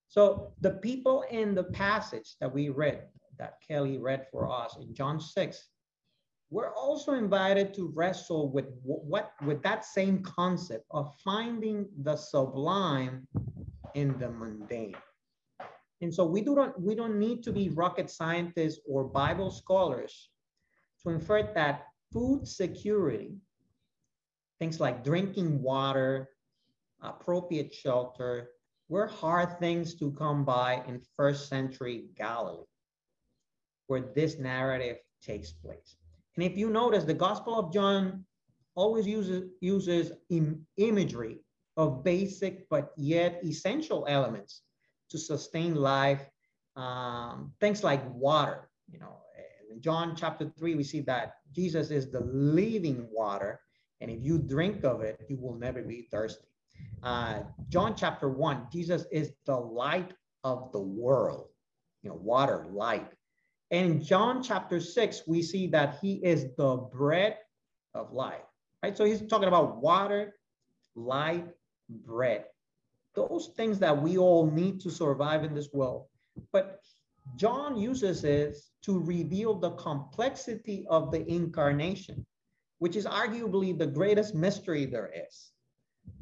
So 0.07 0.53
the 0.61 0.71
people 0.71 1.25
in 1.29 1.53
the 1.53 1.65
passage 1.65 2.35
that 2.39 2.53
we 2.53 2.69
read, 2.69 3.03
that 3.37 3.55
Kelly 3.67 3.97
read 3.97 4.25
for 4.31 4.49
us 4.49 4.77
in 4.79 4.93
John 4.95 5.19
6, 5.19 5.67
we're 6.49 6.73
also 6.75 7.13
invited 7.13 7.73
to 7.73 7.91
wrestle 7.93 8.49
with 8.49 8.67
what 8.83 9.33
with 9.45 9.61
that 9.63 9.83
same 9.83 10.23
concept 10.23 10.85
of 10.91 11.13
finding 11.21 11.89
the 12.03 12.15
sublime 12.15 13.27
in 13.95 14.17
the 14.17 14.29
mundane 14.29 14.95
And 16.01 16.13
so 16.13 16.25
we, 16.25 16.41
do 16.41 16.55
not, 16.55 16.79
we 16.79 16.95
don't 16.95 17.17
need 17.17 17.43
to 17.43 17.51
be 17.51 17.69
rocket 17.69 18.09
scientists 18.09 18.79
or 18.87 19.03
Bible 19.03 19.49
scholars 19.49 20.29
to 21.03 21.09
infer 21.09 21.51
that 21.55 21.87
food 22.13 22.47
security, 22.47 23.35
things 24.59 24.79
like 24.79 25.03
drinking 25.03 25.61
water, 25.61 26.29
appropriate 27.01 27.73
shelter, 27.73 28.49
were 28.89 29.07
hard 29.07 29.59
things 29.59 29.95
to 29.95 30.11
come 30.11 30.45
by 30.45 30.83
in 30.87 31.01
first 31.15 31.49
century 31.49 32.05
Galilee, 32.15 32.63
where 33.87 34.05
this 34.15 34.37
narrative 34.37 34.97
takes 35.21 35.51
place. 35.51 35.97
And 36.35 36.45
if 36.45 36.55
you 36.57 36.69
notice, 36.69 37.03
the 37.03 37.13
Gospel 37.13 37.59
of 37.59 37.73
John 37.73 38.23
always 38.75 39.07
uses, 39.07 39.49
uses 39.59 40.11
Im 40.29 40.65
imagery 40.77 41.39
of 41.75 42.03
basic 42.03 42.69
but 42.69 42.91
yet 42.95 43.41
essential 43.43 44.05
elements 44.07 44.61
to 45.09 45.17
sustain 45.17 45.75
life. 45.75 46.27
Um, 46.75 47.53
things 47.59 47.83
like 47.83 48.03
water, 48.13 48.69
you 48.89 48.99
know, 48.99 49.17
in 49.71 49.81
John 49.81 50.15
chapter 50.15 50.51
3, 50.57 50.75
we 50.75 50.83
see 50.83 51.01
that 51.01 51.35
Jesus 51.53 51.91
is 51.91 52.11
the 52.11 52.21
living 52.21 53.07
water. 53.11 53.59
And 54.01 54.09
if 54.09 54.19
you 54.21 54.37
drink 54.37 54.83
of 54.83 55.01
it, 55.01 55.25
you 55.29 55.37
will 55.37 55.55
never 55.55 55.81
be 55.81 56.07
thirsty. 56.11 56.47
Uh, 57.03 57.41
John 57.69 57.95
chapter 57.95 58.29
1, 58.29 58.67
Jesus 58.71 59.05
is 59.11 59.31
the 59.45 59.55
light 59.55 60.13
of 60.43 60.71
the 60.71 60.79
world, 60.79 61.49
you 62.01 62.09
know, 62.09 62.15
water, 62.15 62.65
light. 62.69 63.07
And 63.71 63.91
in 63.91 64.03
John 64.03 64.41
chapter 64.41 64.79
6, 64.79 65.23
we 65.27 65.41
see 65.41 65.67
that 65.67 65.99
he 66.01 66.15
is 66.23 66.55
the 66.57 66.77
bread 66.77 67.37
of 67.93 68.13
life, 68.13 68.45
right? 68.81 68.95
So 68.95 69.03
he's 69.03 69.21
talking 69.27 69.47
about 69.47 69.81
water, 69.81 70.35
light, 70.95 71.47
bread. 71.89 72.45
Those 73.17 73.47
things 73.57 73.79
that 73.79 73.99
we 73.99 74.19
all 74.19 74.45
need 74.51 74.79
to 74.81 74.91
survive 74.91 75.43
in 75.43 75.55
this 75.55 75.73
world. 75.73 76.05
But 76.51 76.81
John 77.35 77.75
uses 77.75 78.23
it 78.23 78.57
to 78.83 78.99
reveal 78.99 79.55
the 79.55 79.71
complexity 79.71 80.85
of 80.87 81.11
the 81.11 81.27
incarnation, 81.27 82.23
which 82.77 82.95
is 82.95 83.07
arguably 83.07 83.75
the 83.75 83.87
greatest 83.87 84.35
mystery 84.35 84.85
there 84.85 85.11
is. 85.27 85.51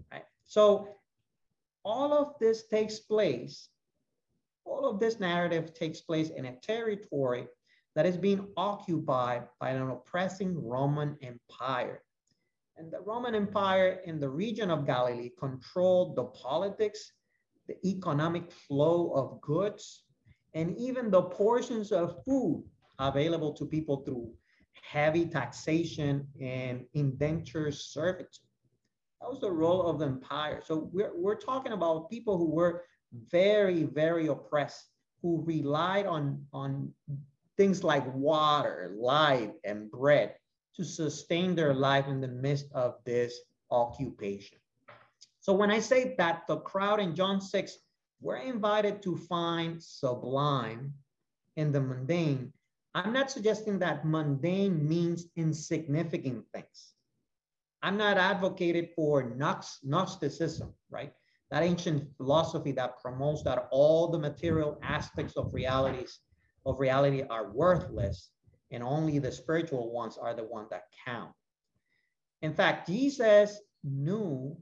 Right? 0.10 0.24
So 0.46 0.96
all 1.84 2.14
of 2.14 2.40
this 2.40 2.66
takes 2.68 3.00
place, 3.00 3.68
all 4.64 4.90
of 4.90 5.02
this 5.02 5.20
narrative 5.20 5.74
takes 5.74 6.00
place 6.00 6.30
in 6.30 6.46
a 6.46 6.56
territory 6.62 7.48
that 7.96 8.06
is 8.06 8.16
being 8.16 8.48
occupied 8.56 9.44
by 9.60 9.72
an 9.72 9.90
oppressing 9.90 10.66
Roman 10.66 11.18
Empire. 11.22 12.02
And 12.78 12.92
the 12.92 13.00
Roman 13.00 13.36
Empire 13.36 14.02
in 14.06 14.20
the 14.20 14.30
region 14.30 14.70
of 14.70 14.86
Galilee 14.86 15.32
controlled 15.40 16.16
the 16.16 16.26
politics, 16.26 17.14
the 17.68 17.76
economic 17.88 18.52
flow 18.52 19.12
of 19.12 19.40
goods, 19.42 20.04
and 20.54 20.76
even 20.78 21.10
the 21.10 21.22
portions 21.22 21.92
of 21.94 22.24
food 22.26 22.66
available 23.00 23.54
to 23.54 23.66
people 23.66 24.04
through 24.04 24.30
heavy 24.84 25.26
taxation 25.26 26.28
and 26.42 26.86
indentured 26.94 27.74
servitude. 27.74 28.44
That 29.22 29.30
was 29.30 29.40
the 29.40 29.52
role 29.52 29.88
of 29.88 30.00
the 30.00 30.08
empire. 30.08 30.62
So 30.64 30.90
we're, 30.92 31.16
we're 31.16 31.40
talking 31.40 31.72
about 31.72 32.10
people 32.10 32.38
who 32.38 32.52
were 32.52 32.84
very, 33.32 33.84
very 33.84 34.28
oppressed, 34.28 34.90
who 35.22 35.42
relied 35.46 36.06
on, 36.06 36.46
on 36.52 36.92
things 37.56 37.86
like 37.86 38.06
water, 38.14 38.94
light, 38.98 39.54
and 39.64 39.90
bread 39.90 40.36
to 40.76 40.84
sustain 40.84 41.56
their 41.56 41.74
life 41.74 42.08
in 42.08 42.22
the 42.22 42.28
midst 42.28 42.68
of 42.74 42.96
this 43.06 43.40
occupation. 43.72 44.58
So 45.40 45.54
when 45.54 45.72
I 45.72 45.80
say 45.80 46.16
that 46.18 46.48
the 46.48 46.58
crowd 46.58 47.00
in 47.00 47.16
John 47.16 47.40
6 47.40 47.78
we're 48.22 48.38
invited 48.38 49.02
to 49.04 49.18
find 49.18 49.82
sublime 49.82 50.94
in 51.58 51.72
the 51.72 51.82
mundane. 51.82 52.52
I'm 52.94 53.14
not 53.14 53.30
suggesting 53.30 53.78
that 53.80 54.06
mundane 54.06 54.88
means 54.88 55.28
insignificant 55.36 56.46
things. 56.54 56.94
I'm 57.84 57.98
not 57.98 58.18
advocated 58.18 58.90
for 58.96 59.36
Gnosticism, 59.84 60.74
right? 60.90 61.14
That 61.52 61.64
ancient 61.64 62.10
philosophy 62.18 62.72
that 62.72 63.00
promotes 63.00 63.44
that 63.44 63.68
all 63.70 64.08
the 64.08 64.18
material 64.18 64.80
aspects 64.82 65.38
of 65.38 65.54
realities 65.54 66.20
of 66.66 66.80
reality 66.80 67.22
are 67.30 67.52
worthless 67.52 68.32
and 68.76 68.84
only 68.84 69.20
the 69.20 69.32
spiritual 69.32 69.92
ones 69.92 70.18
are 70.18 70.34
the 70.36 70.44
ones 70.44 70.70
that 70.70 70.84
count. 71.06 71.32
In 72.42 72.54
fact, 72.54 72.88
Jesus 72.88 73.60
knew 73.84 74.58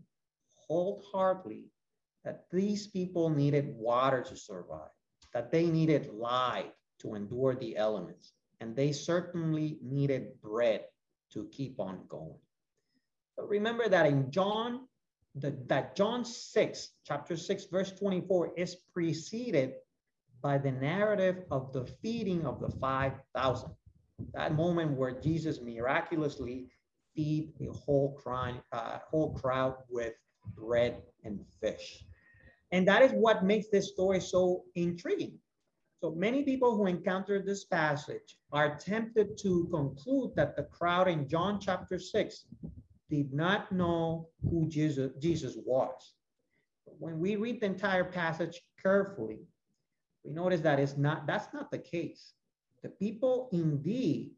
wholeheartedly 0.54 1.72
that 2.24 2.46
these 2.52 2.88
people 2.88 3.30
needed 3.30 3.76
water 3.76 4.22
to 4.22 4.38
survive, 4.38 4.92
that 5.34 5.52
they 5.52 5.66
needed 5.66 6.14
light 6.14 6.72
to 7.00 7.16
endure 7.16 7.56
the 7.56 7.76
elements, 7.76 8.34
and 8.60 8.76
they 8.76 8.92
certainly 8.92 9.80
needed 9.82 10.40
bread 10.42 10.86
to 11.32 11.46
keep 11.52 11.80
on 11.80 12.06
going. 12.08 12.40
But 13.36 13.50
remember 13.50 13.90
that 13.90 14.06
in 14.06 14.30
John, 14.30 14.88
the, 15.34 15.58
that 15.66 15.96
John 15.96 16.24
6, 16.24 16.90
chapter 17.04 17.36
6, 17.36 17.66
verse 17.66 17.92
24 17.92 18.54
is 18.56 18.76
preceded 18.94 19.74
by 20.42 20.60
the 20.60 20.72
narrative 20.72 21.46
of 21.50 21.74
the 21.74 21.86
feeding 22.04 22.46
of 22.46 22.60
the 22.60 22.70
5,000. 22.70 23.72
That 24.34 24.56
moment 24.56 24.98
where 24.98 25.20
Jesus 25.20 25.62
miraculously 25.62 26.70
feed 27.16 27.54
the 27.60 27.68
whole 27.72 28.14
crowd, 28.14 28.62
uh, 28.72 29.00
whole 29.10 29.34
crowd 29.34 29.76
with 29.90 30.14
bread 30.56 31.02
and 31.24 31.40
fish. 31.62 32.06
And 32.72 32.88
that 32.88 33.04
is 33.04 33.12
what 33.12 33.46
makes 33.46 33.68
this 33.70 33.90
story 33.90 34.20
so 34.20 34.64
intriguing. 34.76 35.38
So 36.02 36.12
many 36.12 36.44
people 36.44 36.76
who 36.76 36.88
encounter 36.88 37.42
this 37.42 37.66
passage 37.66 38.38
are 38.52 38.78
tempted 38.78 39.38
to 39.38 39.70
conclude 39.72 40.36
that 40.36 40.56
the 40.58 40.64
crowd 40.64 41.08
in 41.08 41.30
John 41.30 41.60
chapter 41.62 41.98
6 41.98 42.46
did 43.10 43.32
not 43.32 43.72
know 43.72 44.28
who 44.50 44.68
Jesus, 44.68 45.12
Jesus 45.20 45.56
was. 45.66 46.16
But 46.86 46.96
when 47.00 47.20
we 47.20 47.36
read 47.36 47.62
the 47.62 47.68
entire 47.68 48.04
passage 48.04 48.62
carefully, 48.82 49.40
we 50.26 50.34
notice 50.34 50.62
that 50.62 50.80
it's 50.80 50.98
not, 50.98 51.28
that's 51.28 51.54
not 51.54 51.72
the 51.72 51.78
case. 51.78 52.34
The 52.84 52.90
people 52.90 53.50
indeed 53.54 54.32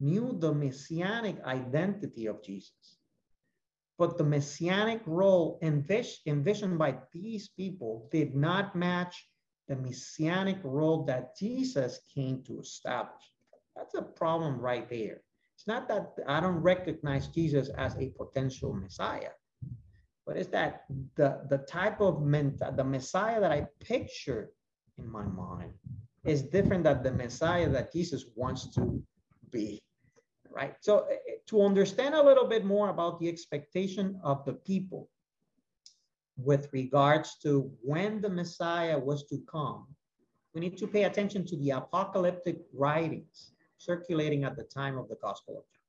knew 0.00 0.36
the 0.38 0.52
messianic 0.52 1.40
identity 1.44 2.26
of 2.26 2.42
Jesus. 2.42 2.98
But 3.98 4.18
the 4.18 4.24
messianic 4.24 5.02
role 5.06 5.60
envisioned 5.62 6.78
by 6.78 6.98
these 7.12 7.48
people 7.48 8.08
did 8.10 8.34
not 8.34 8.74
match 8.74 9.28
the 9.68 9.76
messianic 9.76 10.58
role 10.64 11.04
that 11.04 11.36
Jesus 11.36 12.00
came 12.12 12.42
to 12.44 12.58
establish. 12.60 13.22
That's 13.76 13.94
a 13.94 14.02
problem 14.02 14.58
right 14.58 14.88
there. 14.88 15.22
It's 15.54 15.66
not 15.66 15.86
that 15.88 16.14
I 16.26 16.40
don't 16.40 16.56
recognize 16.56 17.28
Jesus 17.28 17.68
as 17.76 17.96
a 17.96 18.10
potential 18.10 18.72
Messiah, 18.72 19.30
but 20.26 20.36
it's 20.36 20.50
that 20.50 20.84
the, 21.16 21.46
the 21.48 21.58
type 21.58 22.00
of 22.00 22.22
men, 22.22 22.58
the 22.76 22.84
Messiah 22.84 23.40
that 23.40 23.52
I 23.52 23.66
picture 23.80 24.50
in 24.98 25.10
my 25.10 25.24
mind 25.24 25.72
is 26.24 26.42
different 26.42 26.84
than 26.84 27.02
the 27.02 27.12
Messiah 27.12 27.68
that 27.70 27.92
Jesus 27.92 28.24
wants 28.34 28.66
to 28.74 29.02
be 29.50 29.82
right? 30.54 30.74
So 30.80 31.06
eh, 31.10 31.14
eh, 31.14 31.32
to 31.48 31.62
understand 31.62 32.14
a 32.14 32.22
little 32.22 32.46
bit 32.46 32.64
more 32.64 32.90
about 32.90 33.20
the 33.20 33.28
expectation 33.28 34.18
of 34.22 34.44
the 34.44 34.54
people 34.54 35.10
with 36.36 36.68
regards 36.72 37.36
to 37.42 37.70
when 37.82 38.20
the 38.20 38.28
Messiah 38.28 38.98
was 38.98 39.24
to 39.26 39.38
come, 39.50 39.86
we 40.54 40.60
need 40.60 40.78
to 40.78 40.86
pay 40.86 41.04
attention 41.04 41.44
to 41.46 41.56
the 41.56 41.70
apocalyptic 41.70 42.58
writings 42.72 43.52
circulating 43.78 44.44
at 44.44 44.56
the 44.56 44.64
time 44.64 44.96
of 44.96 45.08
the 45.08 45.16
Gospel 45.16 45.58
of 45.58 45.64
John. 45.64 45.82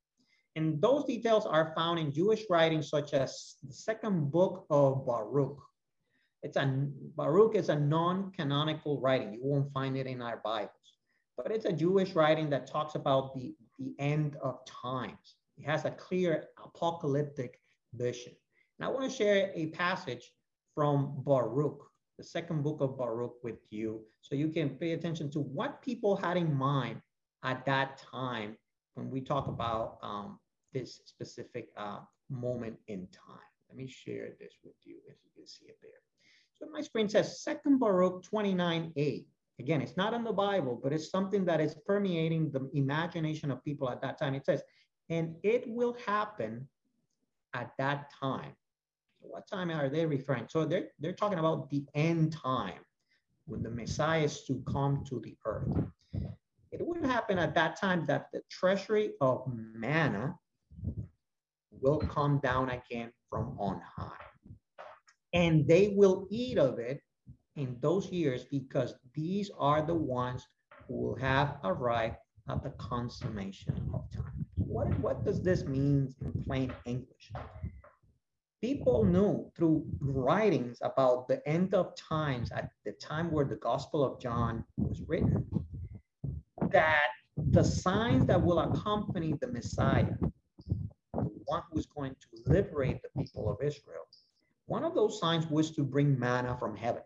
And 0.58 0.82
those 0.82 1.06
details 1.06 1.46
are 1.46 1.74
found 1.76 2.00
in 2.00 2.12
Jewish 2.12 2.44
writings 2.50 2.90
such 2.90 3.14
as 3.14 3.56
the 3.66 3.74
second 3.74 4.32
book 4.32 4.66
of 4.70 5.06
Baruch. 5.06 5.60
It's 6.46 6.58
a 6.58 6.88
Baruch 7.18 7.56
is 7.56 7.70
a 7.70 7.76
non-canonical 7.76 9.02
writing. 9.02 9.34
You 9.34 9.40
won't 9.42 9.74
find 9.74 9.98
it 9.98 10.06
in 10.06 10.22
our 10.22 10.42
Bibles, 10.44 10.90
but 11.36 11.52
it's 11.52 11.66
a 11.66 11.74
Jewish 11.74 12.14
writing 12.14 12.52
that 12.52 12.68
talks 12.68 12.94
about 12.94 13.34
the 13.34 13.56
the 13.80 13.96
end 13.98 14.38
of 14.44 14.64
times. 14.68 15.38
It 15.58 15.66
has 15.66 15.86
a 15.86 15.92
clear 15.92 16.46
apocalyptic 16.64 17.60
vision. 17.96 18.34
And 18.78 18.86
I 18.86 18.92
want 18.92 19.10
to 19.10 19.18
share 19.18 19.52
a 19.56 19.68
passage 19.72 20.34
from 20.76 21.24
Baruch, 21.26 21.82
the 22.20 22.24
second 22.24 22.62
book 22.62 22.80
of 22.80 22.96
Baruch 22.96 23.44
with 23.44 23.62
you, 23.72 24.02
so 24.22 24.36
you 24.36 24.50
can 24.50 24.70
pay 24.70 24.92
attention 24.92 25.32
to 25.32 25.40
what 25.40 25.82
people 25.82 26.16
had 26.16 26.38
in 26.38 26.54
mind 26.54 27.02
at 27.44 27.66
that 27.66 27.98
time 27.98 28.56
when 28.94 29.10
we 29.10 29.20
talk 29.20 29.48
about 29.48 29.98
um, 30.04 30.40
this 30.74 31.02
specific 31.06 31.70
uh, 31.76 32.02
moment 32.30 32.78
in 32.88 33.08
time. 33.08 33.50
Let 33.68 33.78
me 33.78 33.88
share 33.88 34.30
this 34.40 34.54
with 34.64 34.76
you 34.84 34.98
as 35.10 35.18
you 35.24 35.32
can 35.36 35.48
see 35.48 35.66
it 35.66 35.80
there. 35.82 36.06
So 36.60 36.68
my 36.72 36.82
screen 36.82 37.10
says 37.10 37.42
Second 37.42 37.80
Baruch 37.80 38.24
29a. 38.24 39.26
Again, 39.60 39.82
it's 39.82 39.98
not 39.98 40.14
in 40.14 40.24
the 40.24 40.34
Bible, 40.34 40.80
but 40.82 40.92
it's 40.94 41.10
something 41.10 41.46
that 41.46 41.62
is 41.62 41.76
permeating 41.86 42.52
the 42.52 42.70
imagination 42.74 43.52
of 43.52 43.64
people 43.64 43.90
at 43.90 44.02
that 44.02 44.18
time. 44.18 44.36
It 44.36 44.46
says, 44.46 44.62
and 45.10 45.36
it 45.44 45.64
will 45.68 45.96
happen 46.06 46.68
at 47.54 47.72
that 47.78 48.12
time. 48.22 48.52
What 49.20 49.48
time 49.48 49.72
are 49.72 49.90
they 49.90 50.06
referring? 50.06 50.48
So 50.50 50.66
they're, 50.66 50.90
they're 51.00 51.14
talking 51.14 51.40
about 51.40 51.70
the 51.70 51.86
end 51.96 52.34
time. 52.34 52.82
when 53.46 53.62
the 53.64 53.70
Messiah 53.70 54.24
is 54.24 54.44
to 54.46 54.62
come 54.68 55.04
to 55.10 55.20
the 55.20 55.38
earth. 55.46 55.70
It 56.72 56.86
would 56.86 57.06
happen 57.06 57.38
at 57.38 57.54
that 57.56 57.80
time 57.80 58.06
that 58.08 58.28
the 58.34 58.42
treasury 58.50 59.14
of 59.22 59.44
manna 59.48 60.38
will 61.72 62.00
come 62.00 62.40
down 62.40 62.70
again 62.70 63.12
from 63.30 63.56
on 63.60 63.82
high. 63.96 64.25
And 65.36 65.68
they 65.68 65.90
will 65.90 66.28
eat 66.32 66.58
of 66.58 66.80
it 66.80 67.02
in 67.58 67.78
those 67.82 68.10
years 68.10 68.46
because 68.46 68.96
these 69.14 69.52
are 69.60 69.82
the 69.82 69.94
ones 69.94 70.48
who 70.88 70.96
will 70.96 71.16
have 71.18 71.58
arrived 71.66 72.16
at 72.50 72.64
the 72.64 72.70
consummation 72.72 73.74
of 73.94 74.10
time. 74.12 74.46
What, 74.56 74.88
what 75.00 75.26
does 75.26 75.44
this 75.44 75.66
mean 75.66 76.16
in 76.22 76.32
plain 76.44 76.74
English? 76.86 77.34
People 78.62 79.04
knew 79.04 79.52
through 79.58 79.86
writings 80.00 80.78
about 80.82 81.28
the 81.28 81.46
end 81.48 81.74
of 81.74 81.96
times 81.98 82.52
at 82.52 82.70
the 82.86 82.94
time 82.94 83.30
where 83.30 83.46
the 83.46 83.58
Gospel 83.58 84.06
of 84.06 84.20
John 84.22 84.64
was 84.78 85.02
written 85.06 85.46
that 86.72 87.10
the 87.38 87.64
signs 87.64 88.26
that 88.26 88.42
will 88.42 88.60
accompany 88.60 89.34
the 89.42 89.48
Messiah, 89.48 90.14
the 91.14 91.30
one 91.46 91.62
who 91.70 91.78
is 91.80 91.86
going 91.86 92.14
to 92.14 92.52
liberate 92.52 93.02
the 93.02 93.22
people 93.22 93.50
of 93.50 93.58
Israel, 93.62 94.05
one 94.68 94.84
of 94.84 94.96
those 94.96 95.20
signs 95.20 95.48
was 95.48 95.72
to 95.72 95.84
bring 95.84 96.18
manna 96.18 96.56
from 96.58 96.76
heaven. 96.76 97.04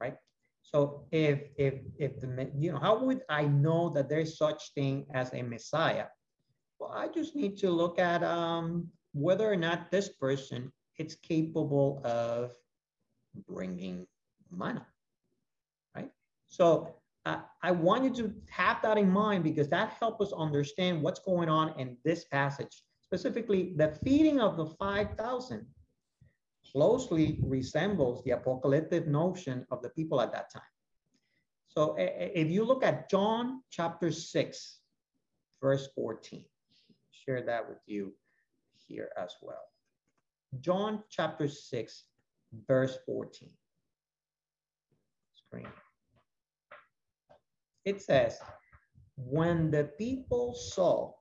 Right? 0.00 0.16
So 0.62 1.06
if 1.10 1.40
if 1.56 1.74
if 1.98 2.20
the 2.20 2.50
you 2.56 2.72
know 2.72 2.78
how 2.78 3.02
would 3.04 3.22
I 3.28 3.44
know 3.44 3.90
that 3.90 4.08
there's 4.08 4.36
such 4.38 4.72
thing 4.74 5.06
as 5.12 5.32
a 5.34 5.42
Messiah? 5.42 6.06
Well, 6.78 6.92
I 6.92 7.08
just 7.08 7.36
need 7.36 7.58
to 7.58 7.70
look 7.70 7.98
at 7.98 8.22
um, 8.22 8.88
whether 9.12 9.50
or 9.50 9.56
not 9.56 9.90
this 9.90 10.08
person 10.08 10.72
is 10.98 11.14
capable 11.16 12.00
of 12.04 12.52
bringing 13.48 14.06
manna, 14.50 14.86
right? 15.94 16.10
So 16.48 16.94
I 17.62 17.70
want 17.70 18.04
you 18.04 18.10
to 18.22 18.34
have 18.48 18.80
that 18.82 18.96
in 18.96 19.10
mind 19.10 19.44
because 19.44 19.68
that 19.68 19.90
helps 20.00 20.26
us 20.26 20.32
understand 20.32 21.02
what's 21.02 21.20
going 21.20 21.50
on 21.50 21.78
in 21.78 21.96
this 22.04 22.24
passage, 22.24 22.82
specifically 23.02 23.74
the 23.76 23.88
feeding 24.02 24.40
of 24.40 24.56
the 24.56 24.66
5,000 24.66 25.66
closely 26.72 27.38
resembles 27.42 28.22
the 28.24 28.32
apocalyptic 28.32 29.06
notion 29.06 29.66
of 29.70 29.82
the 29.82 29.90
people 29.90 30.20
at 30.20 30.32
that 30.32 30.52
time. 30.52 30.62
So 31.68 31.94
if 31.98 32.50
you 32.50 32.64
look 32.64 32.82
at 32.82 33.08
John 33.08 33.62
chapter 33.70 34.10
6, 34.10 34.78
verse 35.60 35.88
14, 35.94 36.44
share 37.12 37.42
that 37.42 37.68
with 37.68 37.78
you 37.86 38.12
here 38.86 39.10
as 39.16 39.34
well. 39.40 39.62
John 40.60 41.04
chapter 41.10 41.46
6, 41.46 42.04
verse 42.66 42.98
14. 43.06 43.50
Screen. 45.34 45.68
It 47.84 48.02
says, 48.02 48.38
when 49.16 49.70
the 49.70 49.84
people 49.96 50.54
saw 50.54 51.12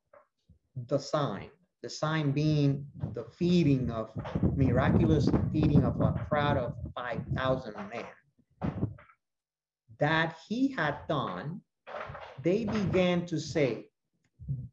the 0.88 0.98
sign, 0.98 1.50
the 1.82 1.90
sign 1.90 2.32
being 2.32 2.86
the 3.14 3.24
feeding 3.24 3.90
of 3.90 4.12
miraculous 4.56 5.30
feeding 5.52 5.84
of 5.84 6.00
a 6.02 6.14
crowd 6.28 6.58
of 6.58 6.76
5,000 6.96 7.74
men 7.90 8.06
that 10.00 10.38
he 10.48 10.70
had 10.70 10.96
done, 11.08 11.62
they 12.42 12.64
began 12.64 13.26
to 13.28 13.40
say, 13.40 13.88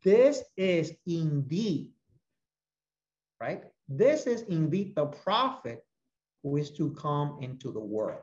This 0.03 0.43
is 0.57 0.93
indeed, 1.07 1.93
right? 3.41 3.65
This 3.89 4.27
is 4.27 4.43
indeed 4.43 4.95
the 4.95 5.07
prophet 5.07 5.85
who 6.43 6.57
is 6.57 6.71
to 6.73 6.91
come 6.93 7.39
into 7.41 7.73
the 7.73 7.81
world. 7.81 8.23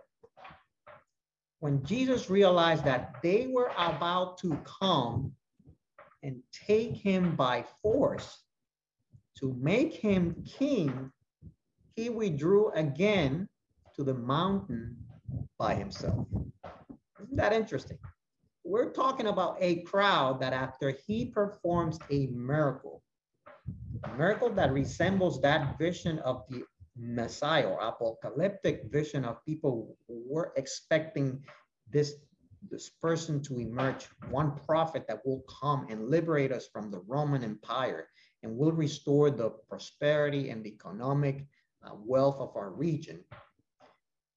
When 1.60 1.84
Jesus 1.84 2.30
realized 2.30 2.84
that 2.86 3.16
they 3.22 3.48
were 3.48 3.72
about 3.78 4.38
to 4.40 4.58
come 4.66 5.32
and 6.22 6.42
take 6.68 6.96
him 6.96 7.36
by 7.36 7.66
force, 7.82 8.40
to 9.44 9.54
make 9.60 9.94
him 9.94 10.42
king, 10.46 11.12
he 11.98 12.10
withdrew 12.10 12.72
again 12.72 13.50
to 13.94 14.02
the 14.02 14.14
mountain 14.14 14.96
by 15.60 15.76
himself. 15.76 16.26
Isn't 17.22 17.36
that 17.36 17.52
interesting? 17.52 17.98
We're 18.64 18.92
talking 18.92 19.28
about 19.28 19.58
a 19.60 19.82
crowd 19.82 20.40
that 20.40 20.54
after 20.54 20.96
he 21.06 21.26
performs 21.26 22.00
a 22.10 22.28
miracle, 22.28 23.04
a 24.06 24.14
miracle 24.16 24.50
that 24.52 24.72
resembles 24.72 25.42
that 25.42 25.78
vision 25.78 26.20
of 26.20 26.46
the 26.50 26.64
Messiah 26.96 27.68
or 27.68 27.82
apocalyptic 27.82 28.84
vision 28.94 29.26
of 29.26 29.44
people 29.44 29.98
were 30.08 30.54
expecting 30.56 31.44
this, 31.92 32.14
this 32.72 32.90
person 32.90 33.42
to 33.42 33.60
emerge, 33.60 34.08
one 34.30 34.58
prophet 34.66 35.04
that 35.10 35.20
will 35.26 35.44
come 35.50 35.86
and 35.90 36.10
liberate 36.10 36.54
us 36.54 36.70
from 36.72 36.90
the 36.90 37.02
Roman 37.06 37.44
Empire 37.44 38.08
and 38.44 38.58
will 38.58 38.72
restore 38.72 39.32
the 39.32 39.50
prosperity 39.70 40.50
and 40.50 40.64
the 40.64 40.70
economic 40.70 41.46
uh, 41.86 41.92
wealth 41.96 42.38
of 42.40 42.56
our 42.56 42.72
region. 42.72 43.24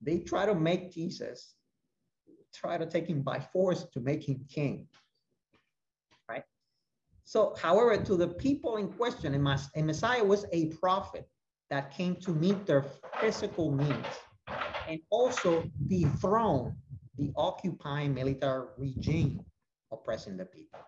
They 0.00 0.20
try 0.20 0.46
to 0.46 0.54
make 0.54 0.92
Jesus, 0.92 1.54
try 2.54 2.78
to 2.78 2.86
take 2.86 3.08
him 3.08 3.22
by 3.22 3.40
force 3.40 3.84
to 3.92 4.00
make 4.00 4.28
him 4.28 4.46
king, 4.48 4.86
right? 6.28 6.44
So, 7.24 7.54
however, 7.60 7.96
to 7.96 8.16
the 8.16 8.28
people 8.28 8.76
in 8.76 8.88
question, 8.88 9.34
a 9.34 9.82
Messiah 9.82 10.24
was 10.24 10.46
a 10.52 10.66
prophet 10.66 11.28
that 11.70 11.90
came 11.90 12.16
to 12.16 12.30
meet 12.30 12.66
their 12.66 12.84
physical 13.20 13.72
needs 13.72 14.08
and 14.88 15.00
also 15.10 15.64
dethrone 15.88 16.76
the 17.18 17.32
occupying 17.36 18.14
military 18.14 18.66
regime 18.78 19.40
oppressing 19.90 20.36
the 20.36 20.44
people. 20.44 20.80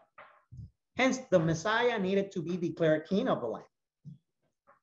Hence, 0.99 1.19
the 1.31 1.39
Messiah 1.39 1.97
needed 1.97 2.33
to 2.33 2.43
be 2.43 2.57
declared 2.57 3.07
king 3.07 3.29
of 3.29 3.41
the 3.41 3.47
land. 3.47 3.65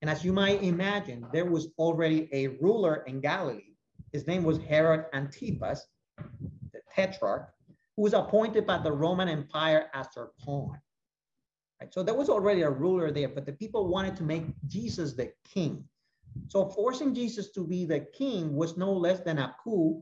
And 0.01 0.09
as 0.09 0.23
you 0.23 0.31
might 0.31 0.63
imagine, 0.63 1.27
there 1.33 1.45
was 1.45 1.67
already 1.77 2.29
a 2.31 2.47
ruler 2.47 3.03
in 3.05 3.19
Galilee. 3.19 3.75
His 4.13 4.25
name 4.25 4.43
was 4.43 4.57
Herod 4.59 5.07
Antipas, 5.13 5.85
the 6.71 6.79
tetrarch, 6.95 7.49
who 7.97 8.03
was 8.03 8.13
appointed 8.13 8.65
by 8.65 8.77
the 8.77 8.91
Roman 8.91 9.27
Empire 9.27 9.89
as 9.93 10.07
their 10.15 10.29
pawn. 10.39 10.79
Right? 11.81 11.93
So 11.93 12.01
there 12.01 12.15
was 12.15 12.29
already 12.29 12.61
a 12.61 12.69
ruler 12.69 13.11
there, 13.11 13.27
but 13.27 13.45
the 13.45 13.51
people 13.51 13.89
wanted 13.89 14.15
to 14.15 14.23
make 14.23 14.45
Jesus 14.67 15.13
the 15.13 15.33
king. 15.43 15.83
So 16.47 16.69
forcing 16.69 17.13
Jesus 17.13 17.51
to 17.51 17.67
be 17.67 17.85
the 17.85 18.07
king 18.17 18.55
was 18.55 18.77
no 18.77 18.93
less 18.93 19.19
than 19.19 19.37
a 19.37 19.53
coup 19.61 20.01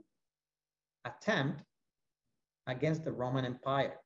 attempt 1.06 1.64
against 2.68 3.04
the 3.04 3.12
Roman 3.12 3.46
Empire. 3.46 4.00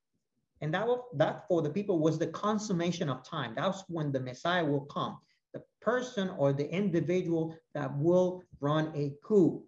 And 0.61 0.73
that, 0.73 0.87
was, 0.87 0.99
that 1.13 1.47
for 1.47 1.61
the 1.61 1.69
people 1.69 1.99
was 1.99 2.17
the 2.17 2.27
consummation 2.27 3.09
of 3.09 3.23
time. 3.23 3.53
That's 3.55 3.83
when 3.87 4.11
the 4.11 4.19
Messiah 4.19 4.65
will 4.65 4.85
come, 4.85 5.17
the 5.53 5.61
person 5.81 6.29
or 6.37 6.51
the 6.51 6.69
individual 6.73 7.55
that 7.73 7.95
will 7.97 8.43
run 8.59 8.91
a 8.95 9.13
coup 9.23 9.63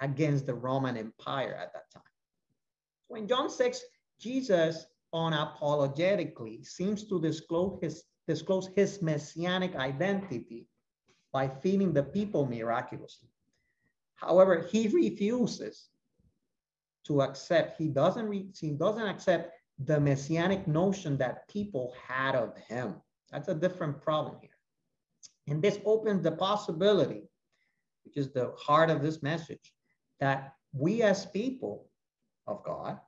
against 0.00 0.46
the 0.46 0.54
Roman 0.54 0.96
Empire 0.96 1.58
at 1.60 1.72
that 1.74 1.90
time. 1.92 2.02
So 3.08 3.16
in 3.16 3.28
John 3.28 3.50
6, 3.50 3.82
Jesus 4.18 4.86
unapologetically 5.14 6.64
seems 6.64 7.06
to 7.08 7.20
disclose 7.20 7.78
his, 7.82 8.04
disclose 8.26 8.70
his 8.74 9.02
messianic 9.02 9.76
identity 9.76 10.66
by 11.32 11.48
feeding 11.48 11.92
the 11.92 12.02
people 12.02 12.46
miraculously. 12.46 13.28
However, 14.14 14.66
he 14.70 14.88
refuses 14.88 15.88
to 17.04 17.22
accept, 17.22 17.78
he 17.78 17.88
doesn't, 17.88 18.26
re, 18.26 18.46
he 18.58 18.70
doesn't 18.70 19.06
accept 19.06 19.52
the 19.84 19.98
messianic 19.98 20.66
notion 20.66 21.16
that 21.18 21.48
people 21.48 21.94
had 22.06 22.34
of 22.34 22.56
him. 22.68 22.94
That's 23.30 23.48
a 23.48 23.54
different 23.54 24.00
problem 24.00 24.36
here. 24.40 24.50
And 25.48 25.62
this 25.62 25.78
opens 25.84 26.22
the 26.22 26.32
possibility, 26.32 27.28
which 28.04 28.16
is 28.16 28.32
the 28.32 28.52
heart 28.58 28.90
of 28.90 29.02
this 29.02 29.22
message, 29.22 29.72
that 30.20 30.54
we 30.72 31.02
as 31.02 31.26
people 31.26 31.88
of 32.46 32.62
God 32.64 32.98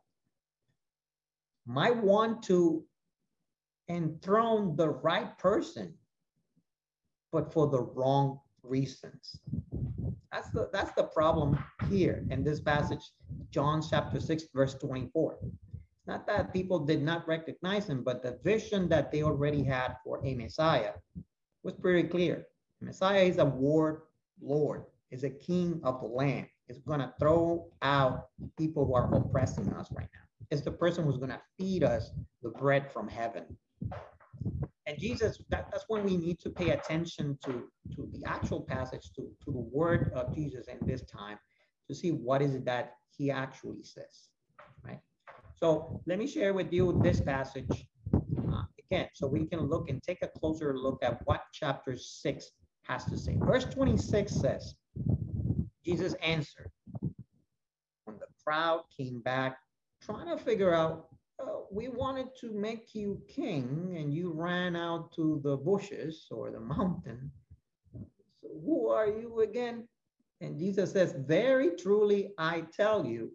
might 1.66 1.96
want 1.96 2.42
to 2.44 2.84
enthrone 3.88 4.74
the 4.76 4.88
right 4.88 5.36
person, 5.38 5.94
but 7.30 7.52
for 7.52 7.68
the 7.68 7.80
wrong 7.80 8.40
reasons. 8.62 9.36
That's 10.32 10.48
the 10.50 10.70
that's 10.72 10.92
the 10.92 11.04
problem 11.04 11.62
here 11.90 12.24
in 12.30 12.42
this 12.42 12.60
passage, 12.60 13.10
John 13.50 13.82
chapter 13.88 14.18
6, 14.18 14.44
verse 14.54 14.74
24. 14.74 15.38
Not 16.06 16.26
that 16.26 16.52
people 16.52 16.80
did 16.80 17.02
not 17.02 17.26
recognize 17.28 17.88
him, 17.88 18.02
but 18.02 18.22
the 18.22 18.38
vision 18.42 18.88
that 18.88 19.12
they 19.12 19.22
already 19.22 19.62
had 19.62 19.96
for 20.04 20.20
a 20.24 20.34
Messiah 20.34 20.92
was 21.62 21.74
pretty 21.74 22.08
clear. 22.08 22.46
Messiah 22.80 23.22
is 23.22 23.38
a 23.38 23.44
war 23.44 24.04
lord, 24.40 24.84
is 25.12 25.22
a 25.22 25.30
king 25.30 25.80
of 25.84 26.00
the 26.00 26.06
land, 26.06 26.48
is 26.68 26.78
gonna 26.78 27.14
throw 27.20 27.68
out 27.82 28.26
people 28.58 28.84
who 28.84 28.94
are 28.94 29.14
oppressing 29.14 29.72
us 29.74 29.88
right 29.92 30.08
now. 30.12 30.46
It's 30.50 30.62
the 30.62 30.72
person 30.72 31.04
who's 31.04 31.18
gonna 31.18 31.40
feed 31.56 31.84
us 31.84 32.10
the 32.42 32.50
bread 32.50 32.90
from 32.90 33.06
heaven. 33.06 33.44
And 34.86 34.98
Jesus, 34.98 35.38
that, 35.50 35.70
that's 35.70 35.84
when 35.86 36.02
we 36.04 36.16
need 36.16 36.40
to 36.40 36.50
pay 36.50 36.70
attention 36.70 37.38
to, 37.44 37.68
to 37.94 38.08
the 38.12 38.24
actual 38.26 38.60
passage, 38.60 39.12
to, 39.14 39.30
to 39.44 39.52
the 39.52 39.60
word 39.72 40.10
of 40.14 40.34
Jesus 40.34 40.66
in 40.66 40.78
this 40.84 41.02
time, 41.02 41.38
to 41.88 41.94
see 41.94 42.10
what 42.10 42.42
is 42.42 42.56
it 42.56 42.64
that 42.64 42.94
he 43.16 43.30
actually 43.30 43.84
says, 43.84 44.28
right? 44.84 44.98
So 45.62 46.02
let 46.06 46.18
me 46.18 46.26
share 46.26 46.54
with 46.54 46.72
you 46.72 46.98
this 47.04 47.20
passage 47.20 47.86
uh, 48.12 48.62
again, 48.80 49.06
so 49.14 49.28
we 49.28 49.46
can 49.46 49.60
look 49.60 49.88
and 49.90 50.02
take 50.02 50.18
a 50.22 50.26
closer 50.26 50.76
look 50.76 51.04
at 51.04 51.24
what 51.24 51.42
chapter 51.52 51.96
six 51.96 52.50
has 52.82 53.04
to 53.04 53.16
say. 53.16 53.36
Verse 53.38 53.64
26 53.66 54.32
says, 54.32 54.74
Jesus 55.84 56.14
answered 56.14 56.72
when 58.06 58.18
the 58.18 58.26
crowd 58.44 58.80
came 58.96 59.20
back 59.20 59.56
trying 60.04 60.36
to 60.36 60.36
figure 60.36 60.74
out, 60.74 61.06
uh, 61.40 61.60
we 61.70 61.86
wanted 61.86 62.34
to 62.40 62.50
make 62.50 62.92
you 62.92 63.22
king 63.28 63.94
and 63.96 64.12
you 64.12 64.32
ran 64.32 64.74
out 64.74 65.12
to 65.12 65.40
the 65.44 65.56
bushes 65.56 66.26
or 66.32 66.50
the 66.50 66.58
mountain. 66.58 67.30
So 68.42 68.48
who 68.64 68.88
are 68.88 69.06
you 69.06 69.42
again? 69.42 69.86
And 70.40 70.58
Jesus 70.58 70.90
says, 70.90 71.14
Very 71.16 71.76
truly, 71.76 72.32
I 72.36 72.64
tell 72.76 73.06
you, 73.06 73.30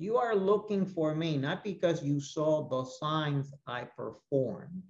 you 0.00 0.16
are 0.16 0.34
looking 0.34 0.86
for 0.86 1.14
me, 1.14 1.36
not 1.36 1.62
because 1.62 2.02
you 2.02 2.20
saw 2.20 2.66
the 2.66 2.84
signs 2.84 3.52
I 3.66 3.84
performed, 3.84 4.82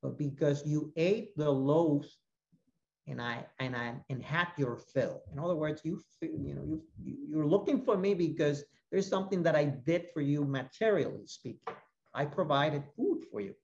but 0.00 0.16
because 0.16 0.64
you 0.64 0.92
ate 0.96 1.36
the 1.36 1.50
loaves 1.50 2.18
and 3.08 3.20
I 3.20 3.44
and 3.58 3.74
I 3.74 3.94
and 4.10 4.22
had 4.22 4.48
your 4.56 4.76
fill. 4.76 5.22
In 5.32 5.40
other 5.40 5.56
words, 5.56 5.82
you 5.84 6.00
you 6.22 6.54
know 6.54 6.80
you 7.02 7.16
you're 7.28 7.48
looking 7.48 7.82
for 7.82 7.96
me 7.98 8.14
because 8.14 8.62
there's 8.92 9.08
something 9.08 9.42
that 9.42 9.56
I 9.56 9.64
did 9.64 10.06
for 10.14 10.20
you 10.20 10.44
materially 10.44 11.26
speaking. 11.26 11.74
I 12.14 12.24
provided 12.24 12.84
food 12.96 13.24
for 13.32 13.40
you. 13.40 13.54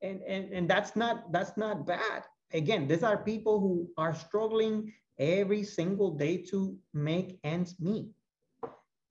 And 0.00 0.22
and 0.22 0.52
and 0.54 0.70
that's 0.70 0.96
not 0.96 1.30
that's 1.32 1.58
not 1.58 1.86
bad. 1.86 2.24
Again, 2.54 2.88
these 2.88 3.02
are 3.02 3.18
people 3.18 3.60
who 3.60 3.88
are 3.98 4.14
struggling 4.14 4.92
every 5.18 5.64
single 5.64 6.12
day 6.12 6.38
to 6.50 6.78
make 6.94 7.38
ends 7.44 7.76
meet. 7.78 8.10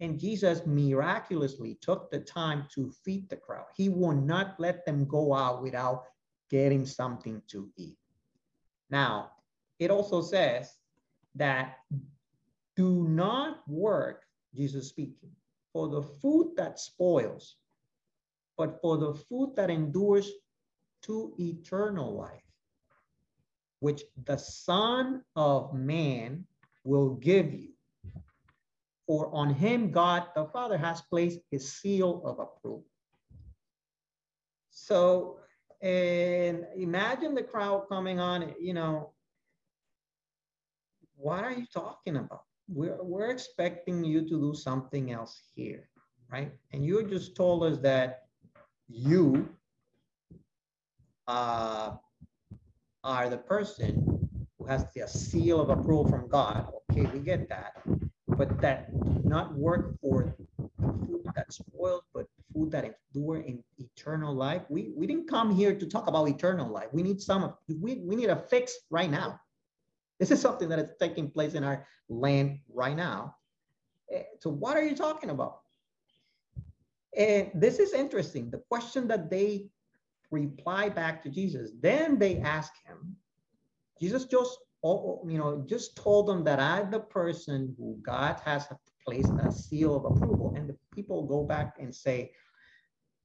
And 0.02 0.20
Jesus 0.20 0.66
miraculously 0.66 1.78
took 1.82 2.10
the 2.12 2.20
time 2.20 2.66
to 2.74 2.92
feed 3.06 3.30
the 3.30 3.38
crowd. 3.38 3.68
He 3.76 3.88
will 3.88 4.14
not 4.14 4.60
let 4.60 4.86
them 4.86 5.06
go 5.06 5.34
out 5.34 5.62
without 5.62 6.04
getting 6.50 6.86
something 6.86 7.42
to 7.48 7.70
eat. 7.78 7.98
Now, 8.90 9.32
it 9.80 9.92
also 9.92 10.22
says 10.22 10.76
that 11.36 11.78
do 12.76 13.08
not 13.08 13.62
work, 13.68 14.24
Jesus 14.54 14.90
speaking, 14.90 15.32
for 15.72 15.88
the 15.88 16.02
food 16.02 16.54
that 16.58 16.80
spoils, 16.80 17.56
but 18.58 18.82
for 18.82 18.98
the 18.98 19.14
food 19.14 19.56
that 19.56 19.70
endures 19.70 20.30
to 21.04 21.34
eternal 21.40 22.14
life 22.14 22.42
which 23.82 24.04
the 24.26 24.38
Son 24.38 25.24
of 25.36 25.74
Man 25.74 26.46
will 26.84 27.16
give 27.16 27.52
you. 27.52 27.71
For 29.12 29.30
on 29.36 29.54
him 29.54 29.92
God 29.92 30.28
the 30.38 30.46
Father 30.46 30.78
has 30.78 31.02
placed 31.02 31.40
his 31.52 31.74
seal 31.74 32.22
of 32.24 32.40
approval. 32.40 32.86
So, 34.70 35.40
and 35.82 36.66
imagine 36.78 37.36
the 37.36 37.44
crowd 37.44 37.90
coming 37.90 38.22
on, 38.22 38.56
you 38.58 38.74
know, 38.74 39.12
what 41.18 41.44
are 41.44 41.52
you 41.52 41.66
talking 41.74 42.16
about? 42.16 42.44
We're, 42.70 43.04
we're 43.04 43.32
expecting 43.32 44.06
you 44.06 44.22
to 44.22 44.40
do 44.40 44.54
something 44.54 45.12
else 45.12 45.42
here, 45.56 45.90
right? 46.32 46.54
And 46.72 46.86
you 46.86 47.06
just 47.06 47.36
told 47.36 47.66
us 47.66 47.80
that 47.80 48.28
you 48.88 49.50
uh, 51.28 51.98
are 53.04 53.30
the 53.30 53.40
person 53.40 54.30
who 54.58 54.66
has 54.68 54.86
the 54.94 55.06
seal 55.06 55.60
of 55.60 55.70
approval 55.70 56.08
from 56.08 56.30
God. 56.30 56.72
Okay, 56.90 57.08
we 57.08 57.20
get 57.20 57.50
that. 57.50 57.74
But 58.42 58.60
that 58.62 58.90
not 59.24 59.54
work 59.54 60.00
for 60.02 60.36
food 60.80 61.32
that 61.36 61.54
spoils, 61.54 62.02
but 62.12 62.26
food 62.52 62.72
that 62.72 62.98
endure 63.14 63.38
in 63.42 63.64
eternal 63.78 64.34
life. 64.34 64.64
We 64.68 64.94
we 64.98 65.06
didn't 65.06 65.30
come 65.30 65.54
here 65.56 65.76
to 65.76 65.86
talk 65.86 66.08
about 66.08 66.28
eternal 66.28 66.68
life. 66.68 66.88
We 66.92 67.04
need 67.04 67.22
some 67.22 67.54
we, 67.68 68.02
we 68.04 68.16
need 68.16 68.32
a 68.32 68.36
fix 68.36 68.74
right 68.90 69.12
now. 69.12 69.40
This 70.20 70.32
is 70.32 70.42
something 70.42 70.70
that 70.70 70.80
is 70.80 70.90
taking 71.00 71.30
place 71.30 71.54
in 71.54 71.64
our 71.64 71.86
land 72.10 72.58
right 72.74 72.98
now. 72.98 73.36
Eh, 74.12 74.24
so 74.40 74.50
what 74.50 74.76
are 74.76 74.84
you 74.84 74.96
talking 74.96 75.30
about? 75.30 75.60
And 77.16 77.52
this 77.54 77.78
is 77.78 77.94
interesting. 77.94 78.50
The 78.50 78.64
question 78.70 79.08
that 79.10 79.30
they 79.30 79.70
reply 80.32 80.90
back 80.90 81.22
to 81.24 81.30
Jesus. 81.30 81.70
Then 81.80 82.18
they 82.18 82.40
ask 82.40 82.74
him, 82.88 83.16
Jesus 84.00 84.26
just, 84.26 84.58
you 84.84 85.38
know, 85.38 85.64
just 85.68 85.96
told 85.96 86.28
them 86.28 86.44
that 86.44 86.60
I'm 86.60 86.90
the 86.90 87.00
person 87.00 87.76
who 87.78 88.00
God 88.02 88.40
has 88.44 88.68
placed 89.06 89.32
a 89.40 89.52
seal 89.52 89.96
of 89.96 90.06
approval. 90.06 90.54
And 90.56 90.70
the 90.70 90.78
people 90.94 91.24
go 91.24 91.44
back 91.44 91.76
and 91.80 91.94
say, 91.94 92.32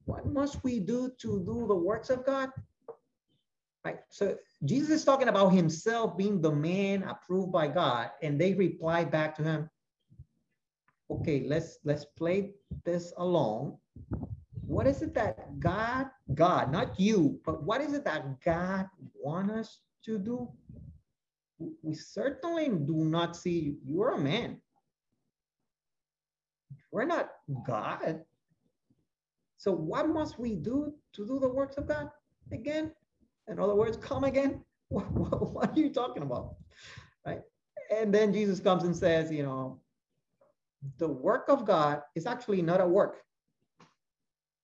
what 0.05 0.27
must 0.27 0.63
we 0.63 0.81
do 0.81 1.11
to 1.21 1.41
do 1.45 1.67
the 1.67 1.75
works 1.75 2.11
of 2.11 2.25
God? 2.27 2.51
Right. 3.85 3.99
So 4.11 4.37
Jesus 4.65 4.91
is 4.91 5.05
talking 5.05 5.29
about 5.29 5.51
himself 5.51 6.17
being 6.17 6.41
the 6.41 6.53
man 6.53 7.05
approved 7.05 7.53
by 7.53 7.69
God, 7.69 8.11
and 8.21 8.41
they 8.41 8.55
reply 8.55 9.05
back 9.05 9.37
to 9.37 9.45
him, 9.45 9.71
okay, 11.09 11.45
let's 11.47 11.79
let's 11.85 12.05
play 12.05 12.55
this 12.85 13.13
along 13.17 13.79
what 14.67 14.87
is 14.87 15.01
it 15.01 15.15
that 15.15 15.61
God, 15.61 16.07
God, 16.35 16.73
not 16.73 16.99
you, 16.99 17.41
but 17.47 17.63
what 17.63 17.81
is 17.81 17.93
it 17.93 18.05
that 18.05 18.41
God 18.41 18.89
want 19.15 19.51
us 19.51 19.79
to 20.05 20.19
do? 20.19 20.49
We 21.59 21.95
certainly 21.95 22.69
do 22.69 23.05
not 23.05 23.37
see 23.37 23.77
you're 23.87 24.13
a 24.13 24.19
man. 24.19 24.61
We're 26.93 27.05
not 27.05 27.31
God. 27.67 28.21
So 29.57 29.73
what 29.73 30.09
must 30.09 30.39
we 30.39 30.55
do 30.55 30.93
to 31.15 31.27
do 31.27 31.39
the 31.39 31.49
works 31.49 31.77
of 31.77 31.89
God 31.89 32.11
again? 32.53 32.93
In 33.49 33.59
other 33.59 33.75
words, 33.75 33.97
come 33.97 34.25
again. 34.25 34.63
What, 34.89 35.11
what, 35.11 35.53
what 35.53 35.77
are 35.77 35.81
you 35.81 35.91
talking 35.91 36.23
about? 36.23 36.55
Right? 37.27 37.41
And 37.91 38.15
then 38.15 38.33
Jesus 38.33 38.61
comes 38.61 38.85
and 38.85 38.97
says, 38.97 39.33
you 39.33 39.43
know, 39.43 39.81
the 40.99 41.09
work 41.09 41.49
of 41.49 41.65
God 41.65 42.03
is 42.15 42.25
actually 42.25 42.63
not 42.63 42.81
a 42.81 42.87
work. 42.87 43.17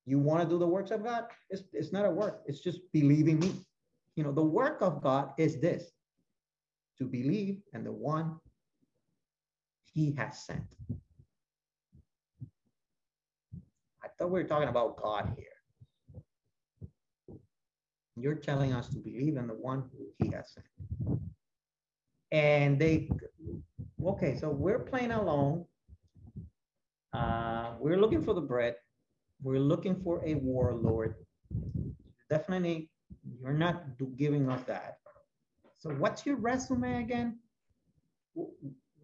You 0.07 0.21
want 0.21 0.43
to 0.43 0.49
do 0.49 0.61
the 0.61 0.67
works 0.67 0.93
of 0.93 1.03
God? 1.03 1.25
It's, 1.51 1.65
it's 1.73 1.93
not 1.93 2.05
a 2.05 2.11
work, 2.11 2.43
it's 2.47 2.61
just 2.61 2.79
believing 2.93 3.41
me. 3.41 3.53
You 4.15 4.23
know, 4.23 4.31
the 4.31 4.45
work 4.45 4.81
of 4.81 5.03
God 5.03 5.33
is 5.39 5.61
this 5.61 5.91
to 7.03 7.09
believe 7.09 7.59
in 7.75 7.83
the 7.83 7.91
one 7.93 8.37
he 9.93 10.15
has 10.17 10.45
sent. 10.47 10.77
I 14.05 14.09
thought 14.17 14.31
we 14.31 14.41
were 14.41 14.49
talking 14.49 14.69
about 14.69 15.03
God 15.03 15.35
here. 15.37 15.47
You're 18.17 18.37
telling 18.37 18.73
us 18.73 18.89
to 18.89 18.99
believe 18.99 19.37
in 19.37 19.49
the 19.49 19.55
one 19.55 19.85
who 19.91 20.07
he 20.19 20.31
has 20.33 20.55
sent. 20.55 21.21
And 22.31 22.79
they, 22.79 23.11
okay, 24.05 24.37
so 24.37 24.49
we're 24.49 24.79
playing 24.79 25.11
along. 25.11 25.65
Uh, 27.13 27.73
we're 27.81 27.99
looking 27.99 28.23
for 28.23 28.33
the 28.33 28.41
bread. 28.41 28.77
We're 29.43 29.59
looking 29.59 29.97
for 29.97 30.23
a 30.25 30.35
warlord. 30.35 31.17
Definitely, 32.31 32.91
you're 33.41 33.53
not 33.53 33.85
giving 34.17 34.49
us 34.49 34.63
that. 34.65 35.02
So 35.83 35.91
what's 35.91 36.25
your 36.25 36.37
resume 36.37 37.01
again? 37.01 37.41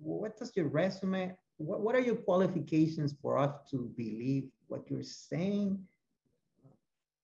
What 0.01 0.39
does 0.39 0.53
your 0.55 0.69
resume, 0.69 1.35
what, 1.57 1.81
what 1.81 1.97
are 1.97 2.01
your 2.01 2.15
qualifications 2.15 3.17
for 3.21 3.37
us 3.37 3.51
to 3.73 3.91
believe 3.97 4.45
what 4.69 4.89
you're 4.89 5.03
saying? 5.03 5.81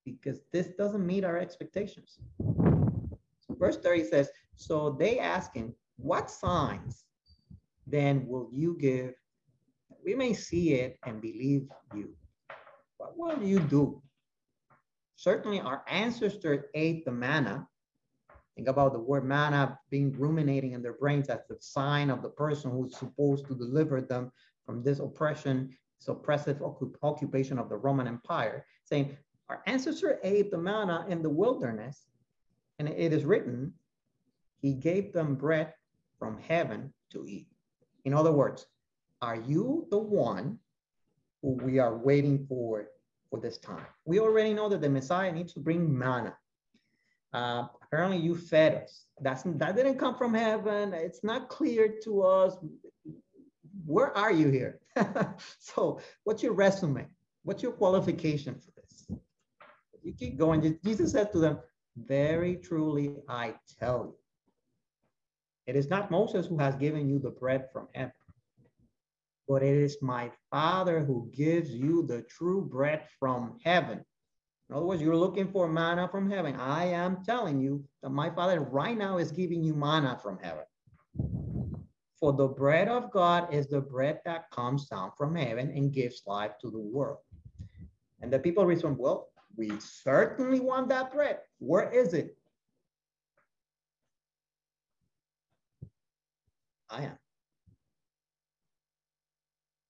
Because 0.05 0.41
this 0.53 0.71
doesn't 0.77 1.07
meet 1.07 1.23
our 1.23 1.39
expectations. 1.39 2.19
So 2.41 3.55
verse 3.57 3.77
30 3.77 4.03
says, 4.07 4.29
so 4.57 4.91
they 4.99 5.21
ask 5.21 5.55
him, 5.55 5.73
what 5.99 6.33
signs 6.33 7.05
then 7.87 8.27
will 8.27 8.49
you 8.51 8.77
give? 8.81 9.15
We 10.05 10.17
may 10.17 10.35
see 10.35 10.75
it 10.75 10.99
and 11.07 11.23
believe 11.23 11.69
you 11.95 12.13
what 12.97 13.17
will 13.17 13.41
you 13.41 13.61
do? 13.61 14.03
Certainly 15.15 15.61
our 15.61 15.85
ancestors 15.89 16.65
ate 16.75 17.05
the 17.05 17.13
manna. 17.13 17.69
Think 18.57 18.69
about 18.69 18.93
the 18.93 19.01
word 19.01 19.25
manna 19.25 19.79
being 19.91 20.13
ruminating 20.13 20.73
in 20.73 20.83
their 20.83 20.93
brains 20.93 21.29
as 21.29 21.41
the 21.49 21.57
sign 21.61 22.11
of 22.11 22.23
the 22.23 22.29
person 22.29 22.71
who's 22.71 22.97
supposed 22.97 23.47
to 23.47 23.55
deliver 23.55 24.01
them 24.01 24.31
from 24.65 24.83
this 24.83 25.01
oppression, 25.01 25.77
this 25.99 26.09
oppressive 26.09 26.63
occupation 27.03 27.59
of 27.59 27.69
the 27.69 27.77
Roman 27.77 28.07
Empire, 28.07 28.65
saying, 28.85 29.17
our 29.49 29.63
ancestor 29.67 30.21
ate 30.23 30.51
the 30.51 30.59
manna 30.59 31.05
in 31.09 31.23
the 31.23 31.29
wilderness, 31.29 32.07
and 32.79 32.89
it 32.89 33.13
is 33.13 33.25
written, 33.25 33.73
he 34.63 34.73
gave 34.73 35.13
them 35.13 35.35
bread 35.35 35.75
from 36.19 36.39
heaven 36.39 36.93
to 37.11 37.27
eat. 37.27 37.49
In 38.05 38.15
other 38.15 38.33
words, 38.33 38.67
are 39.21 39.37
you 39.37 39.87
the 39.91 39.99
one 39.99 40.59
who 41.43 41.53
we 41.63 41.79
are 41.79 41.97
waiting 41.97 42.47
for 42.49 42.87
for 43.35 43.41
this 43.41 43.59
time. 43.59 43.87
We 44.05 44.21
already 44.21 44.55
know 44.55 44.69
that 44.69 44.81
the 44.81 44.89
Messiah 44.89 45.33
needs 45.33 45.53
to 45.55 45.61
bring 45.61 45.97
manna. 45.97 46.37
Uh, 47.35 47.67
apparently, 47.83 48.19
you 48.19 48.37
fed 48.37 48.85
us. 48.85 49.07
That's 49.21 49.43
that 49.43 49.75
didn't 49.75 49.99
come 49.99 50.17
from 50.17 50.33
heaven. 50.33 50.95
It's 50.95 51.25
not 51.25 51.49
clear 51.49 51.95
to 52.05 52.23
us. 52.23 52.57
where 53.85 54.17
are 54.17 54.33
you 54.33 54.49
here? 54.49 54.81
so 55.59 56.01
what's 56.23 56.43
your 56.43 56.53
resume? 56.53 57.07
What's 57.43 57.63
your 57.63 57.73
qualification 57.73 58.55
for 58.55 58.71
this? 58.81 59.19
You 60.03 60.13
keep 60.13 60.39
going. 60.39 60.79
Jesus 60.85 61.13
said 61.13 61.33
to 61.33 61.39
them, 61.39 61.59
very 61.97 62.57
truly, 62.57 63.17
I 63.29 63.55
tell 63.81 64.05
you, 64.05 64.15
it 65.67 65.77
is 65.77 65.89
not 65.89 66.11
Moses 66.11 66.47
who 66.47 66.59
has 66.59 66.77
given 66.77 67.09
you 67.09 67.19
the 67.19 67.31
bread 67.31 67.69
from 67.73 67.89
heaven, 67.95 68.13
but 69.49 69.63
it 69.63 69.77
is 69.77 69.97
my 70.03 70.31
Father 70.51 71.01
who 71.01 71.31
gives 71.33 71.71
you 71.71 72.07
the 72.07 72.23
true 72.23 72.63
bread 72.63 73.05
from 73.19 73.59
heaven. 73.65 74.05
In 74.69 74.77
other 74.77 74.87
words, 74.87 75.03
you're 75.03 75.17
looking 75.17 75.49
for 75.49 75.69
manna 75.69 76.09
from 76.09 76.31
heaven. 76.31 76.57
I 76.57 76.87
am 76.87 77.23
telling 77.25 77.61
you 77.61 77.85
that 78.03 78.11
my 78.11 78.31
Father 78.31 78.61
right 78.61 78.97
now 78.97 79.19
is 79.19 79.31
giving 79.31 79.63
you 79.63 79.75
manna 79.75 80.19
from 80.23 80.39
heaven. 80.39 80.65
For 82.19 82.33
the 82.33 82.49
bread 82.49 82.89
of 82.89 83.11
God 83.11 83.53
is 83.53 83.67
the 83.67 83.81
bread 83.81 84.21
that 84.25 84.51
comes 84.51 84.87
down 84.87 85.13
from 85.19 85.35
heaven 85.35 85.71
and 85.71 85.93
gives 85.93 86.23
life 86.27 86.53
to 86.63 86.71
the 86.71 86.79
world. 86.79 87.19
And 88.23 88.33
the 88.33 88.39
people 88.39 88.65
respond, 88.65 88.97
Well, 88.99 89.29
we 89.57 89.71
certainly 89.79 90.61
want 90.61 90.89
that 90.89 91.13
bread. 91.13 91.41
Where 91.59 91.91
is 91.91 92.15
it? 92.15 92.37
I 96.89 97.03
am. 97.03 97.19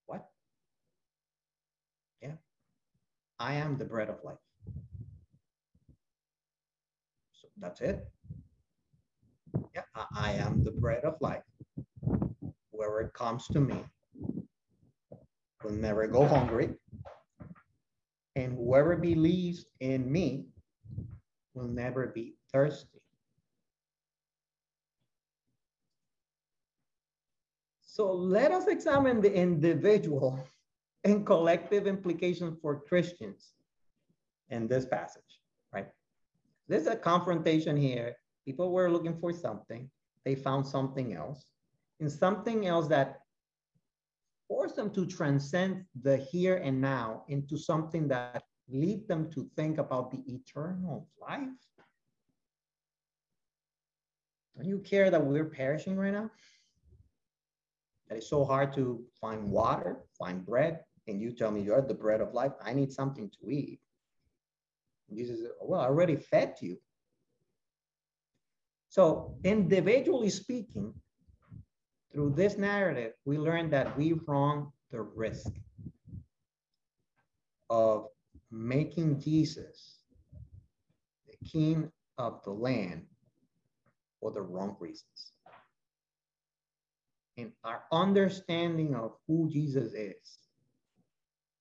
What? 0.07 0.27
Yeah. 2.21 2.33
I 3.39 3.53
am 3.53 3.77
the 3.77 3.85
bread 3.85 4.09
of 4.09 4.17
life. 4.23 4.37
So 7.33 7.44
that's 7.57 7.81
it. 7.81 8.07
Yeah, 9.73 9.83
I, 10.15 10.33
am 10.33 10.63
the 10.63 10.71
bread 10.71 11.03
of 11.05 11.15
life. 11.21 11.43
Whoever 12.71 13.11
comes 13.13 13.47
to 13.47 13.59
me 13.59 13.83
will 15.63 15.71
never 15.71 16.07
go 16.07 16.25
hungry. 16.25 16.75
And 18.35 18.57
whoever 18.57 18.97
believes 18.97 19.65
in 19.79 20.11
me 20.11 20.47
will 21.53 21.67
never 21.67 22.07
be 22.07 22.35
thirsty. 22.51 23.01
So 27.81 28.11
let 28.11 28.51
us 28.51 28.67
examine 28.67 29.21
the 29.21 29.33
individual 29.33 30.37
and 31.05 31.25
collective 31.25 31.87
implications 31.87 32.57
for 32.61 32.81
Christians 32.81 33.53
in 34.49 34.67
this 34.67 34.85
passage? 34.85 35.34
There's 36.67 36.87
a 36.87 36.95
confrontation 36.95 37.77
here. 37.77 38.15
People 38.45 38.71
were 38.71 38.89
looking 38.89 39.17
for 39.19 39.31
something. 39.33 39.89
They 40.23 40.35
found 40.35 40.65
something 40.65 41.13
else. 41.13 41.45
And 41.99 42.11
something 42.11 42.65
else 42.67 42.87
that 42.87 43.19
forced 44.47 44.75
them 44.75 44.91
to 44.91 45.05
transcend 45.05 45.85
the 46.01 46.17
here 46.17 46.57
and 46.57 46.81
now 46.81 47.23
into 47.27 47.57
something 47.57 48.07
that 48.09 48.43
lead 48.67 49.07
them 49.07 49.29
to 49.31 49.49
think 49.55 49.77
about 49.77 50.11
the 50.11 50.23
eternal 50.27 51.07
life. 51.19 51.47
Don't 54.55 54.67
you 54.67 54.79
care 54.79 55.09
that 55.11 55.23
we're 55.23 55.45
perishing 55.45 55.97
right 55.97 56.13
now? 56.13 56.31
That 58.07 58.17
it's 58.17 58.29
so 58.29 58.45
hard 58.45 58.73
to 58.75 59.03
find 59.19 59.49
water, 59.49 59.97
find 60.17 60.45
bread, 60.45 60.81
and 61.07 61.19
you 61.19 61.31
tell 61.31 61.51
me 61.51 61.61
you're 61.61 61.81
the 61.81 61.93
bread 61.93 62.21
of 62.21 62.33
life. 62.33 62.53
I 62.63 62.73
need 62.73 62.91
something 62.91 63.29
to 63.41 63.49
eat. 63.51 63.79
Jesus 65.15 65.41
said, 65.41 65.51
Well, 65.61 65.81
I 65.81 65.85
already 65.85 66.15
fed 66.15 66.55
you. 66.61 66.77
So, 68.89 69.35
individually 69.43 70.29
speaking, 70.29 70.93
through 72.15 72.33
this 72.33 72.57
narrative, 72.57 73.11
we 73.25 73.37
learn 73.37 73.69
that 73.71 73.97
we 73.97 74.13
run 74.13 74.67
the 74.91 75.01
risk 75.01 75.51
of 77.69 78.07
making 78.49 79.19
Jesus 79.19 79.99
the 81.27 81.35
king 81.49 81.91
of 82.17 82.41
the 82.45 82.51
land 82.51 83.05
for 84.21 84.31
the 84.31 84.41
wrong 84.41 84.77
reasons. 84.79 85.33
And 87.37 87.51
our 87.65 87.83
understanding 87.91 88.95
of 88.95 89.11
who 89.27 89.49
Jesus 89.49 89.93
is 89.93 90.39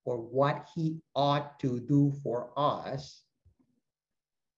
or 0.05 0.19
what 0.19 0.69
he 0.73 1.01
ought 1.17 1.59
to 1.61 1.81
do 1.81 2.13
for 2.23 2.51
us 2.57 3.24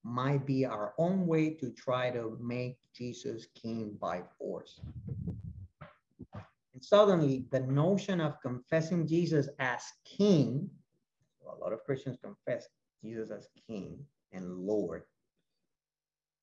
might 0.07 0.47
be 0.47 0.65
our 0.65 0.95
own 0.99 1.27
way 1.27 1.51
to 1.51 1.71
try 1.73 2.11
to 2.11 2.39
make 2.41 2.79
Jesus 2.95 3.47
king 3.61 3.97
by 4.01 4.23
force. 4.39 4.81
And 6.75 6.85
suddenly, 6.85 7.47
the 7.51 7.61
notion 7.61 8.21
of 8.21 8.41
confessing 8.41 9.07
Jesus 9.07 9.49
as 9.59 9.83
king, 10.05 10.71
a 11.45 11.59
lot 11.59 11.73
of 11.73 11.83
Christians 11.85 12.19
confess 12.23 12.69
Jesus 13.03 13.31
as 13.31 13.49
king 13.67 13.99
and 14.33 14.59
Lord 14.59 15.03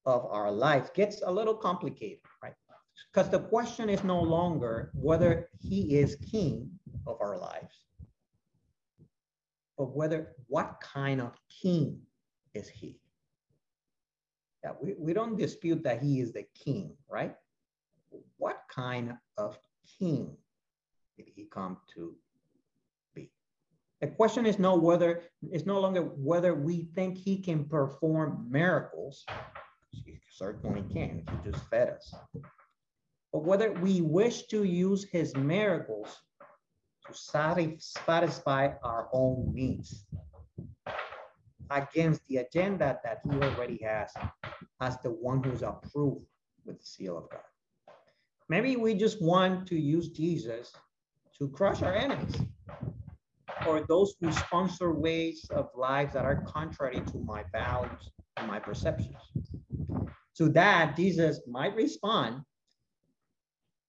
of 0.06 0.26
our 0.26 0.52
lives, 0.52 0.89
gets 0.93 1.21
a 1.21 1.32
little 1.32 1.56
complicated, 1.56 2.19
right? 2.41 2.54
Because 3.12 3.30
the 3.30 3.39
question 3.39 3.89
is 3.89 4.04
no 4.04 4.19
longer 4.21 4.91
whether 4.93 5.49
he 5.60 5.97
is 5.97 6.15
king 6.15 6.69
of 7.08 7.17
our 7.21 7.38
lives, 7.38 7.86
but 9.78 9.95
whether 9.95 10.34
what 10.47 10.82
kind 10.82 11.21
of 11.21 11.32
king 11.62 12.02
is 12.54 12.67
he? 12.67 12.99
Yeah, 14.63 14.71
we, 14.82 14.95
we 14.97 15.13
don't 15.13 15.38
dispute 15.38 15.84
that 15.84 16.02
he 16.02 16.21
is 16.21 16.32
the 16.32 16.45
king, 16.56 16.95
right? 17.10 17.36
What 18.38 18.62
kind 18.69 19.17
of 19.38 19.58
king 19.99 20.38
did 21.17 21.28
he 21.36 21.45
come 21.52 21.78
to 21.95 22.15
be? 23.13 23.32
The 23.99 24.08
question 24.08 24.45
is 24.45 24.60
no 24.60 24.76
whether 24.76 25.23
it's 25.52 25.65
no 25.65 25.80
longer 25.80 26.02
whether 26.02 26.54
we 26.54 26.88
think 26.95 27.17
he 27.17 27.38
can 27.39 27.65
perform 27.65 28.47
miracles. 28.49 29.26
He 29.89 30.19
certainly 30.32 30.84
can. 30.93 31.23
He 31.30 31.52
just 31.52 31.63
fed 31.69 31.89
us. 31.89 32.13
But 33.34 33.43
whether 33.43 33.73
we 33.73 34.02
wish 34.02 34.43
to 34.47 34.63
use 34.63 35.04
his 35.04 35.36
miracles 35.36 36.21
to 37.08 37.13
satisfy 37.13 38.69
our 38.84 39.10
own 39.12 39.52
needs 39.54 40.06
against 41.69 42.21
the 42.28 42.38
agenda 42.38 42.99
that 43.04 43.21
he 43.23 43.32
already 43.38 43.80
has 43.84 44.12
as 44.82 44.97
the 44.99 45.10
one 45.10 45.43
who's 45.43 45.62
approved 45.62 46.26
with 46.65 46.80
the 46.80 46.86
seal 46.86 47.17
of 47.17 47.30
God. 47.30 47.41
Maybe 48.49 48.76
we 48.76 48.93
just 48.93 49.21
want 49.21 49.67
to 49.67 49.80
use 49.80 50.10
Jesus 50.10 50.71
to 51.39 51.47
crush 51.49 51.82
our 51.82 51.95
enemies 51.95 52.36
or 53.65 53.82
those 53.88 54.15
who 54.19 54.32
sponsor 54.32 54.93
ways 54.93 55.47
of 55.52 55.69
life 55.76 56.13
that 56.13 56.26
are 56.26 56.43
contrary 56.45 57.02
to 57.12 57.17
my 57.19 57.43
values 57.52 58.12
and 58.38 58.47
my 58.47 58.60
perceptions. 58.60 59.15
To 60.38 60.49
that, 60.49 60.95
Jesus 60.95 61.41
might 61.47 61.76
respond, 61.76 62.41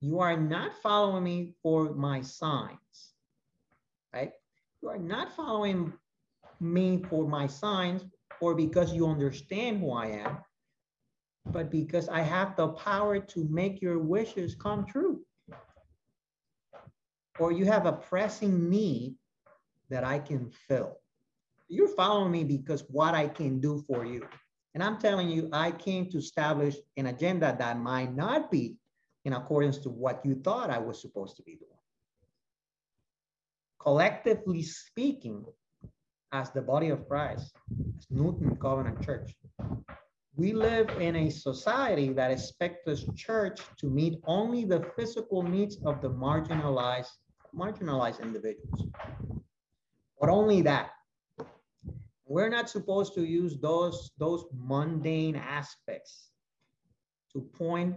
You 0.00 0.20
are 0.20 0.36
not 0.36 0.72
following 0.82 1.24
me 1.24 1.54
for 1.62 1.94
my 1.94 2.20
signs, 2.20 3.14
right? 4.12 4.32
You 4.82 4.90
are 4.90 4.98
not 4.98 5.34
following 5.34 5.92
me 6.60 7.02
for 7.08 7.26
my 7.26 7.46
signs 7.46 8.04
or 8.40 8.54
because 8.54 8.92
you 8.92 9.06
understand 9.06 9.80
who 9.80 9.92
I 9.92 10.06
am, 10.06 10.38
but 11.46 11.70
because 11.70 12.08
I 12.08 12.20
have 12.20 12.56
the 12.56 12.68
power 12.68 13.18
to 13.18 13.48
make 13.48 13.80
your 13.82 13.98
wishes 13.98 14.54
come 14.54 14.86
true. 14.86 15.20
Or 17.38 17.52
you 17.52 17.64
have 17.66 17.86
a 17.86 17.92
pressing 17.92 18.70
need 18.70 19.16
that 19.90 20.04
I 20.04 20.18
can 20.18 20.50
fill. 20.68 20.96
You're 21.68 21.88
following 21.88 22.30
me 22.30 22.44
because 22.44 22.84
what 22.88 23.14
I 23.14 23.28
can 23.28 23.60
do 23.60 23.84
for 23.86 24.04
you. 24.04 24.26
And 24.74 24.82
I'm 24.82 24.98
telling 24.98 25.30
you, 25.30 25.48
I 25.52 25.70
came 25.70 26.10
to 26.10 26.18
establish 26.18 26.76
an 26.96 27.06
agenda 27.06 27.54
that 27.58 27.78
might 27.78 28.14
not 28.14 28.50
be 28.50 28.76
in 29.24 29.32
accordance 29.32 29.78
to 29.78 29.90
what 29.90 30.24
you 30.24 30.34
thought 30.34 30.70
I 30.70 30.78
was 30.78 31.00
supposed 31.00 31.36
to 31.36 31.42
be 31.42 31.56
doing. 31.56 31.70
Collectively 33.80 34.62
speaking, 34.62 35.44
as 36.34 36.50
the 36.50 36.60
body 36.60 36.88
of 36.88 37.08
Christ, 37.08 37.54
as 37.96 38.06
Newton 38.10 38.56
Covenant 38.56 39.00
Church, 39.04 39.32
we 40.34 40.52
live 40.52 40.90
in 41.00 41.14
a 41.14 41.30
society 41.30 42.12
that 42.12 42.32
expects 42.32 43.04
church 43.14 43.60
to 43.78 43.88
meet 43.88 44.18
only 44.26 44.64
the 44.64 44.80
physical 44.96 45.44
needs 45.44 45.76
of 45.86 46.02
the 46.02 46.10
marginalized, 46.10 47.12
marginalized 47.56 48.20
individuals. 48.20 48.88
But 50.20 50.28
only 50.28 50.60
that. 50.62 50.90
We're 52.26 52.48
not 52.48 52.68
supposed 52.68 53.14
to 53.14 53.24
use 53.24 53.60
those, 53.60 54.10
those 54.18 54.44
mundane 54.52 55.36
aspects 55.36 56.30
to 57.32 57.42
point 57.42 57.94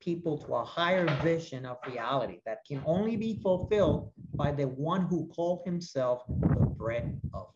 people 0.00 0.36
to 0.36 0.54
a 0.56 0.64
higher 0.64 1.06
vision 1.22 1.64
of 1.64 1.78
reality 1.86 2.40
that 2.44 2.58
can 2.68 2.82
only 2.84 3.16
be 3.16 3.40
fulfilled 3.42 4.12
by 4.34 4.52
the 4.52 4.66
one 4.66 5.06
who 5.06 5.28
called 5.28 5.62
himself 5.64 6.24
the 6.28 6.66
bread 6.76 7.18
of. 7.32 7.46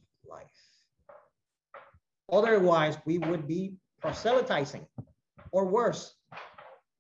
Otherwise, 2.31 2.97
we 3.05 3.19
would 3.19 3.47
be 3.47 3.77
proselytizing, 4.01 4.87
or 5.53 5.67
worse, 5.67 6.15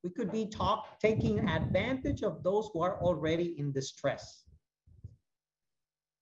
We 0.04 0.10
could 0.10 0.30
be 0.30 0.46
talk, 0.46 1.00
taking 1.00 1.48
advantage 1.48 2.22
of 2.22 2.42
those 2.42 2.68
who 2.72 2.82
are 2.82 3.00
already 3.00 3.58
in 3.58 3.72
distress. 3.72 4.44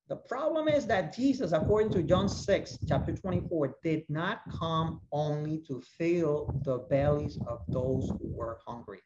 The 0.09 0.17
problem 0.17 0.69
is 0.69 0.87
that 0.87 1.17
Jesus, 1.17 1.51
according 1.51 1.91
to 1.93 2.03
John 2.05 2.29
6, 2.29 2.79
chapter 2.89 3.13
24, 3.13 3.79
did 3.83 4.05
not 4.09 4.43
come 4.57 5.01
only 5.11 5.59
to 5.67 5.83
fill 5.99 6.55
the 6.65 6.79
bellies 6.91 7.39
of 7.49 7.61
those 7.73 8.09
who 8.09 8.29
were 8.37 8.61
hungry. 8.65 9.01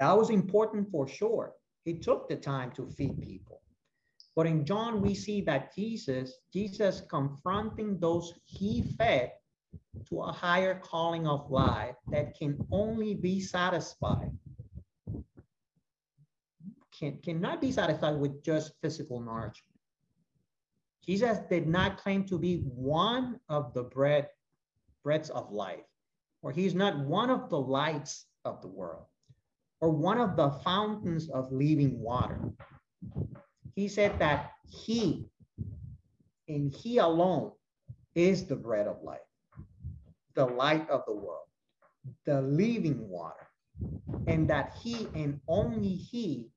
That 0.00 0.16
was 0.16 0.30
important 0.30 0.90
for 0.90 1.06
sure. 1.06 1.52
He 1.84 2.00
took 2.00 2.28
the 2.28 2.36
time 2.36 2.72
to 2.72 2.88
feed 2.88 3.20
people. 3.20 3.60
But 4.36 4.46
in 4.46 4.64
John, 4.64 5.02
we 5.02 5.14
see 5.14 5.40
that 5.42 5.74
Jesus, 5.74 6.34
Jesus 6.52 7.02
confronting 7.08 7.98
those 7.98 8.32
he 8.44 8.82
fed 8.96 9.32
to 10.08 10.20
a 10.20 10.32
higher 10.32 10.78
calling 10.78 11.26
of 11.26 11.50
life 11.50 11.96
that 12.10 12.36
can 12.38 12.56
only 12.70 13.14
be 13.14 13.40
satisfied, 13.40 14.30
can, 16.96 17.18
cannot 17.22 17.60
be 17.60 17.72
satisfied 17.72 18.18
with 18.18 18.42
just 18.44 18.72
physical 18.80 19.20
nourishment. 19.20 19.64
Jesus 21.04 21.38
did 21.48 21.66
not 21.66 21.98
claim 21.98 22.24
to 22.26 22.38
be 22.38 22.58
one 22.58 23.40
of 23.48 23.74
the 23.74 23.82
bread, 23.82 24.28
breads 25.02 25.30
of 25.30 25.50
life, 25.50 25.84
or 26.42 26.52
he's 26.52 26.74
not 26.74 26.98
one 27.00 27.30
of 27.30 27.48
the 27.48 27.58
lights 27.58 28.26
of 28.44 28.60
the 28.62 28.68
world, 28.68 29.06
or 29.80 29.90
one 29.90 30.20
of 30.20 30.36
the 30.36 30.50
fountains 30.62 31.28
of 31.30 31.50
living 31.50 31.98
water. 31.98 32.52
He 33.74 33.88
said 33.88 34.18
that 34.18 34.52
he 34.68 35.28
and 36.48 36.74
he 36.74 36.98
alone 36.98 37.52
is 38.14 38.46
the 38.46 38.56
bread 38.56 38.86
of 38.86 39.02
life 39.02 39.20
the 40.34 40.46
light 40.46 40.88
of 40.88 41.02
the 41.06 41.14
world, 41.14 41.48
the 42.24 42.40
living 42.40 43.08
water, 43.08 43.46
and 44.26 44.48
that 44.48 44.74
he 44.82 45.08
and 45.14 45.40
only 45.48 45.94
he 45.94 46.48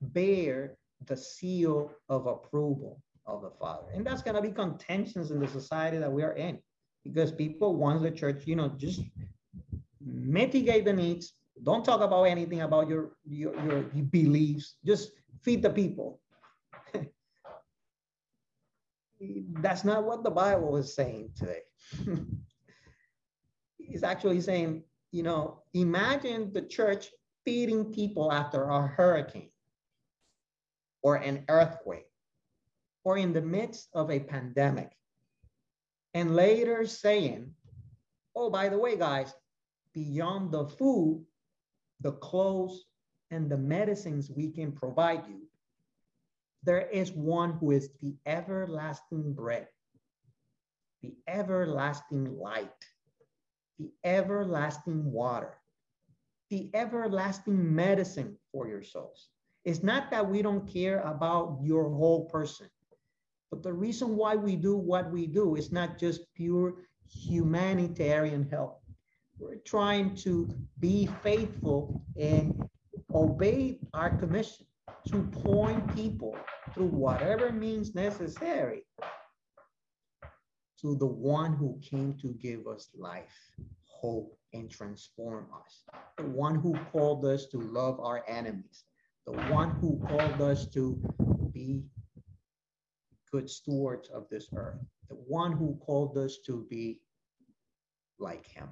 bear 0.00 0.76
the 1.06 1.16
seal 1.16 1.90
of 2.08 2.26
approval 2.26 3.02
of 3.26 3.42
the 3.42 3.50
Father. 3.58 3.88
And 3.94 4.06
that's 4.06 4.22
going 4.22 4.36
to 4.36 4.42
be 4.42 4.50
contentions 4.50 5.30
in 5.30 5.40
the 5.40 5.48
society 5.48 5.98
that 5.98 6.12
we 6.12 6.22
are 6.22 6.34
in 6.34 6.58
because 7.04 7.32
people 7.32 7.76
want 7.76 8.02
the 8.02 8.10
church, 8.10 8.46
you 8.46 8.56
know, 8.56 8.68
just 8.76 9.00
mitigate 10.00 10.84
the 10.84 10.92
needs. 10.92 11.34
Don't 11.62 11.84
talk 11.84 12.00
about 12.00 12.24
anything 12.24 12.60
about 12.60 12.88
your, 12.88 13.12
your, 13.24 13.54
your 13.60 13.82
beliefs. 14.10 14.76
Just 14.84 15.12
feed 15.42 15.62
the 15.62 15.70
people. 15.70 16.20
That's 19.60 19.84
not 19.84 20.04
what 20.04 20.22
the 20.22 20.30
Bible 20.30 20.76
is 20.76 20.94
saying 20.94 21.30
today. 21.36 21.62
it's 23.78 24.02
actually 24.02 24.40
saying, 24.40 24.82
you 25.12 25.22
know, 25.22 25.62
imagine 25.74 26.52
the 26.52 26.62
church 26.62 27.08
feeding 27.44 27.92
people 27.92 28.32
after 28.32 28.64
a 28.64 28.86
hurricane 28.86 29.50
or 31.02 31.16
an 31.16 31.44
earthquake 31.48 32.10
or 33.04 33.16
in 33.16 33.32
the 33.32 33.40
midst 33.40 33.88
of 33.94 34.10
a 34.10 34.18
pandemic. 34.18 34.90
And 36.14 36.34
later 36.34 36.86
saying, 36.86 37.52
oh, 38.34 38.50
by 38.50 38.68
the 38.68 38.78
way, 38.78 38.96
guys, 38.96 39.32
beyond 39.94 40.50
the 40.50 40.66
food, 40.66 41.24
the 42.00 42.12
clothes, 42.12 42.84
and 43.30 43.50
the 43.50 43.56
medicines 43.56 44.30
we 44.30 44.50
can 44.50 44.72
provide 44.72 45.26
you, 45.28 45.42
there 46.66 46.88
is 46.88 47.12
one 47.12 47.52
who 47.54 47.70
is 47.70 47.90
the 48.02 48.16
everlasting 48.26 49.32
bread, 49.32 49.68
the 51.02 51.14
everlasting 51.28 52.38
light 52.38 52.72
the 53.78 53.90
everlasting 54.04 55.10
water, 55.10 55.54
the 56.50 56.70
everlasting 56.74 57.74
medicine 57.74 58.36
for 58.52 58.68
your 58.68 58.82
souls. 58.82 59.28
It's 59.64 59.82
not 59.82 60.10
that 60.10 60.28
we 60.28 60.42
don't 60.42 60.66
care 60.72 61.00
about 61.00 61.58
your 61.62 61.90
whole 61.90 62.26
person, 62.26 62.68
but 63.50 63.62
the 63.62 63.72
reason 63.72 64.16
why 64.16 64.36
we 64.36 64.56
do 64.56 64.76
what 64.76 65.10
we 65.10 65.26
do 65.26 65.56
is 65.56 65.72
not 65.72 65.98
just 65.98 66.22
pure 66.34 66.74
humanitarian 67.10 68.48
help. 68.50 68.80
We're 69.38 69.56
trying 69.56 70.14
to 70.16 70.48
be 70.78 71.08
faithful 71.22 72.02
and 72.18 72.68
obey 73.12 73.80
our 73.92 74.16
commission 74.16 74.66
to 75.06 75.22
point 75.42 75.94
people 75.94 76.36
through 76.74 76.86
whatever 76.86 77.52
means 77.52 77.94
necessary 77.94 78.84
to 80.80 80.96
the 80.96 81.06
one 81.06 81.54
who 81.54 81.80
came 81.82 82.14
to 82.20 82.28
give 82.34 82.66
us 82.66 82.90
life, 82.96 83.50
hope, 83.84 84.36
and 84.52 84.70
transform 84.70 85.46
us. 85.54 85.82
The 86.18 86.24
one 86.24 86.54
who 86.54 86.76
called 86.92 87.24
us 87.24 87.46
to 87.46 87.58
love 87.58 87.98
our 88.00 88.24
enemies. 88.28 88.84
The 89.26 89.32
one 89.32 89.70
who 89.70 89.98
called 90.06 90.40
us 90.40 90.66
to 90.68 91.00
be 91.52 91.84
good 93.32 93.50
stewards 93.50 94.08
of 94.10 94.28
this 94.30 94.48
earth. 94.54 94.78
The 95.08 95.16
one 95.16 95.52
who 95.52 95.76
called 95.84 96.16
us 96.18 96.38
to 96.46 96.66
be 96.68 97.00
like 98.18 98.46
him. 98.46 98.68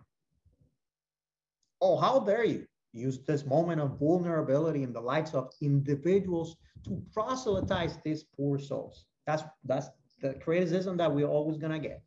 Oh, 1.80 1.96
how 1.96 2.20
dare 2.20 2.44
you 2.44 2.66
use 2.94 3.18
this 3.26 3.44
moment 3.44 3.80
of 3.80 3.98
vulnerability 3.98 4.82
in 4.82 4.92
the 4.92 5.00
lives 5.00 5.34
of 5.34 5.50
individuals 5.60 6.56
to 6.86 7.02
proselytize 7.12 7.98
these 8.04 8.24
poor 8.36 8.58
souls. 8.58 9.04
That's 9.26 9.42
that's 9.64 9.88
the 10.22 10.34
criticism 10.34 10.96
that 10.98 11.12
we're 11.12 11.26
always 11.26 11.58
to 11.58 11.78
get. 11.78 12.02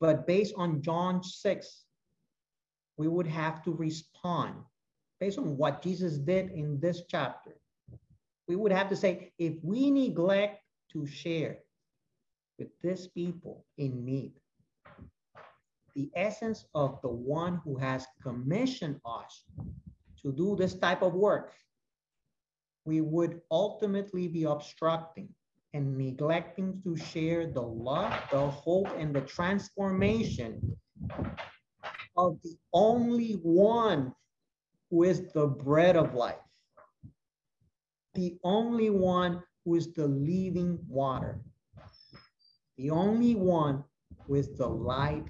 But 0.00 0.26
based 0.26 0.54
on 0.56 0.82
John 0.82 1.22
6, 1.22 1.84
we 2.96 3.08
would 3.08 3.26
have 3.26 3.62
to 3.64 3.72
respond 3.72 4.54
based 5.20 5.38
on 5.38 5.56
what 5.56 5.82
Jesus 5.82 6.18
did 6.18 6.50
in 6.50 6.78
this 6.80 7.02
chapter. 7.08 7.56
We 8.46 8.56
would 8.56 8.72
have 8.72 8.88
to 8.90 8.96
say, 8.96 9.32
if 9.38 9.54
we 9.62 9.90
neglect 9.90 10.60
to 10.92 11.06
share 11.06 11.58
with 12.58 12.68
these 12.82 13.08
people 13.08 13.64
in 13.78 14.04
need, 14.04 14.32
the 15.94 16.10
essence 16.14 16.66
of 16.74 17.00
the 17.02 17.08
one 17.08 17.60
who 17.64 17.76
has 17.76 18.06
commissioned 18.22 19.00
us 19.06 19.44
to 20.22 20.32
do 20.32 20.56
this 20.56 20.74
type 20.74 21.02
of 21.02 21.14
work, 21.14 21.52
we 22.84 23.00
would 23.00 23.40
ultimately 23.50 24.28
be 24.28 24.44
obstructing 24.44 25.28
and 25.72 25.96
neglecting 25.96 26.80
to 26.84 26.96
share 26.96 27.46
the 27.50 27.60
love, 27.60 28.12
the 28.30 28.38
hope, 28.38 28.88
and 28.98 29.14
the 29.14 29.20
transformation 29.22 30.76
of 32.16 32.38
the 32.42 32.56
only 32.72 33.32
one 33.42 34.14
who 34.90 35.02
is 35.02 35.32
the 35.32 35.46
bread 35.46 35.96
of 35.96 36.14
life, 36.14 36.36
the 38.14 38.38
only 38.44 38.90
one 38.90 39.42
who 39.64 39.74
is 39.74 39.92
the 39.94 40.06
living 40.06 40.78
water, 40.88 41.40
the 42.78 42.90
only 42.90 43.34
one 43.34 43.82
who 44.26 44.34
is 44.36 44.56
the 44.56 44.66
light 44.66 45.24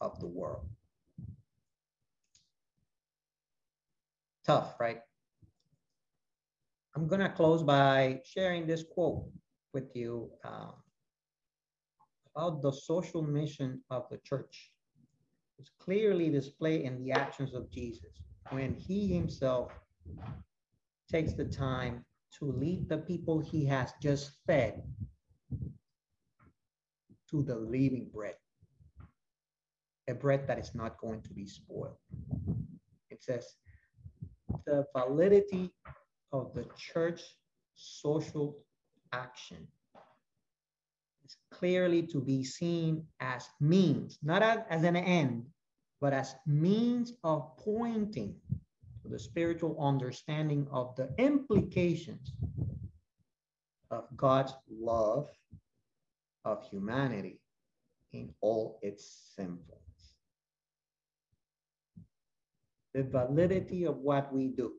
of 0.00 0.18
the 0.20 0.26
world. 0.26 0.66
Tough, 4.44 4.74
right? 4.78 5.00
I'm 6.94 7.06
going 7.08 7.20
to 7.20 7.28
close 7.28 7.62
by 7.62 8.20
sharing 8.24 8.66
this 8.66 8.82
quote 8.82 9.24
with 9.74 9.94
you 9.94 10.30
uh, 10.44 10.70
about 12.34 12.62
the 12.62 12.72
social 12.72 13.22
mission 13.22 13.82
of 13.90 14.08
the 14.10 14.18
church. 14.18 14.70
It's 15.58 15.70
clearly 15.78 16.30
displayed 16.30 16.82
in 16.82 17.02
the 17.02 17.12
actions 17.12 17.54
of 17.54 17.70
Jesus 17.70 18.22
when 18.50 18.74
he 18.74 19.08
himself 19.08 19.72
takes 21.10 21.32
the 21.32 21.44
time 21.44 22.04
to 22.38 22.44
lead 22.44 22.88
the 22.88 22.98
people 22.98 23.40
he 23.40 23.64
has 23.66 23.92
just 24.02 24.32
fed 24.46 24.82
to 27.30 27.42
the 27.42 27.56
living 27.56 28.08
bread, 28.12 28.36
a 30.08 30.14
bread 30.14 30.46
that 30.46 30.58
is 30.58 30.74
not 30.74 30.98
going 30.98 31.20
to 31.22 31.32
be 31.32 31.46
spoiled. 31.46 31.96
It 33.10 33.22
says, 33.22 33.56
the 34.64 34.84
validity 34.96 35.72
of 36.32 36.52
the 36.54 36.66
church 36.76 37.22
social 37.74 38.58
action 39.12 39.66
is 41.24 41.36
clearly 41.52 42.02
to 42.02 42.20
be 42.20 42.44
seen 42.44 43.04
as 43.20 43.48
means, 43.60 44.18
not 44.22 44.42
as 44.42 44.84
an 44.84 44.96
end, 44.96 45.46
but 46.00 46.12
as 46.12 46.34
means 46.46 47.14
of 47.24 47.56
pointing 47.56 48.36
to 49.02 49.08
the 49.08 49.18
spiritual 49.18 49.76
understanding 49.80 50.66
of 50.70 50.94
the 50.96 51.08
implications 51.18 52.32
of 53.90 54.04
God's 54.16 54.54
love 54.70 55.28
of 56.44 56.62
humanity 56.70 57.40
in 58.12 58.32
all 58.40 58.78
its 58.82 59.32
sinfulness. 59.34 59.85
The 62.96 63.02
validity 63.02 63.84
of 63.84 63.98
what 63.98 64.32
we 64.32 64.48
do. 64.48 64.72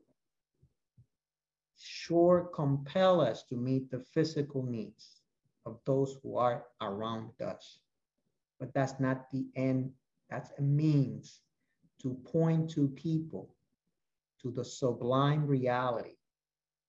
Sure 1.78 2.49
compel 2.51 3.22
us 3.22 3.43
to 3.43 3.55
meet 3.55 3.91
the 3.91 3.99
physical 3.99 4.63
needs 4.63 5.22
of 5.68 5.80
those 5.86 6.18
who 6.24 6.36
are 6.36 6.65
around 6.82 7.39
us. 7.39 7.78
But 8.59 8.74
that's 8.74 8.99
not 8.99 9.30
the 9.32 9.45
end, 9.55 9.91
that's 10.32 10.49
a 10.57 10.63
means 10.63 11.41
to 12.01 12.15
point 12.26 12.72
to 12.72 12.88
people 12.88 13.53
to 14.41 14.49
the 14.49 14.65
sublime 14.65 15.45
reality 15.45 16.18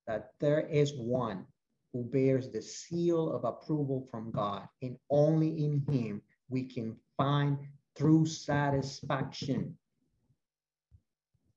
that 0.07 0.31
there 0.41 0.67
is 0.67 0.95
one 0.97 1.45
who 1.93 2.05
bears 2.05 2.49
the 2.51 2.63
seal 2.63 3.31
of 3.31 3.45
approval 3.45 4.09
from 4.11 4.31
God, 4.31 4.67
and 4.81 4.97
only 5.11 5.63
in 5.63 5.85
him 5.91 6.23
we 6.49 6.65
can 6.65 6.97
find 7.19 7.59
true 7.99 8.25
satisfaction 8.25 9.77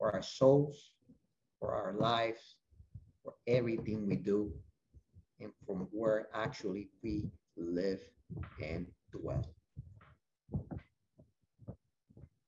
for 0.02 0.16
our 0.16 0.24
souls, 0.24 0.93
for 1.60 1.76
our 1.76 1.93
lives, 1.93 2.56
for 3.24 3.34
everything 3.45 4.08
we 4.08 4.16
do, 4.16 4.52
and 5.39 5.52
from 5.64 5.88
where 5.91 6.28
actually 6.34 6.89
we 7.04 7.30
live 7.56 7.99
and 8.64 8.88
dwell. 9.12 9.45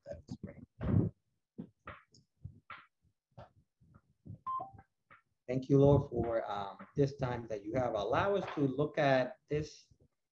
Let's 0.07 0.35
pray. 0.43 0.55
Thank 5.47 5.69
you, 5.69 5.77
Lord, 5.77 6.09
for 6.09 6.43
um, 6.51 6.77
this 6.97 7.13
time 7.17 7.45
that 7.51 7.63
you 7.63 7.75
have 7.75 7.93
allowed 7.93 8.41
us 8.41 8.49
to 8.55 8.61
look 8.61 8.97
at 8.97 9.37
this 9.51 9.83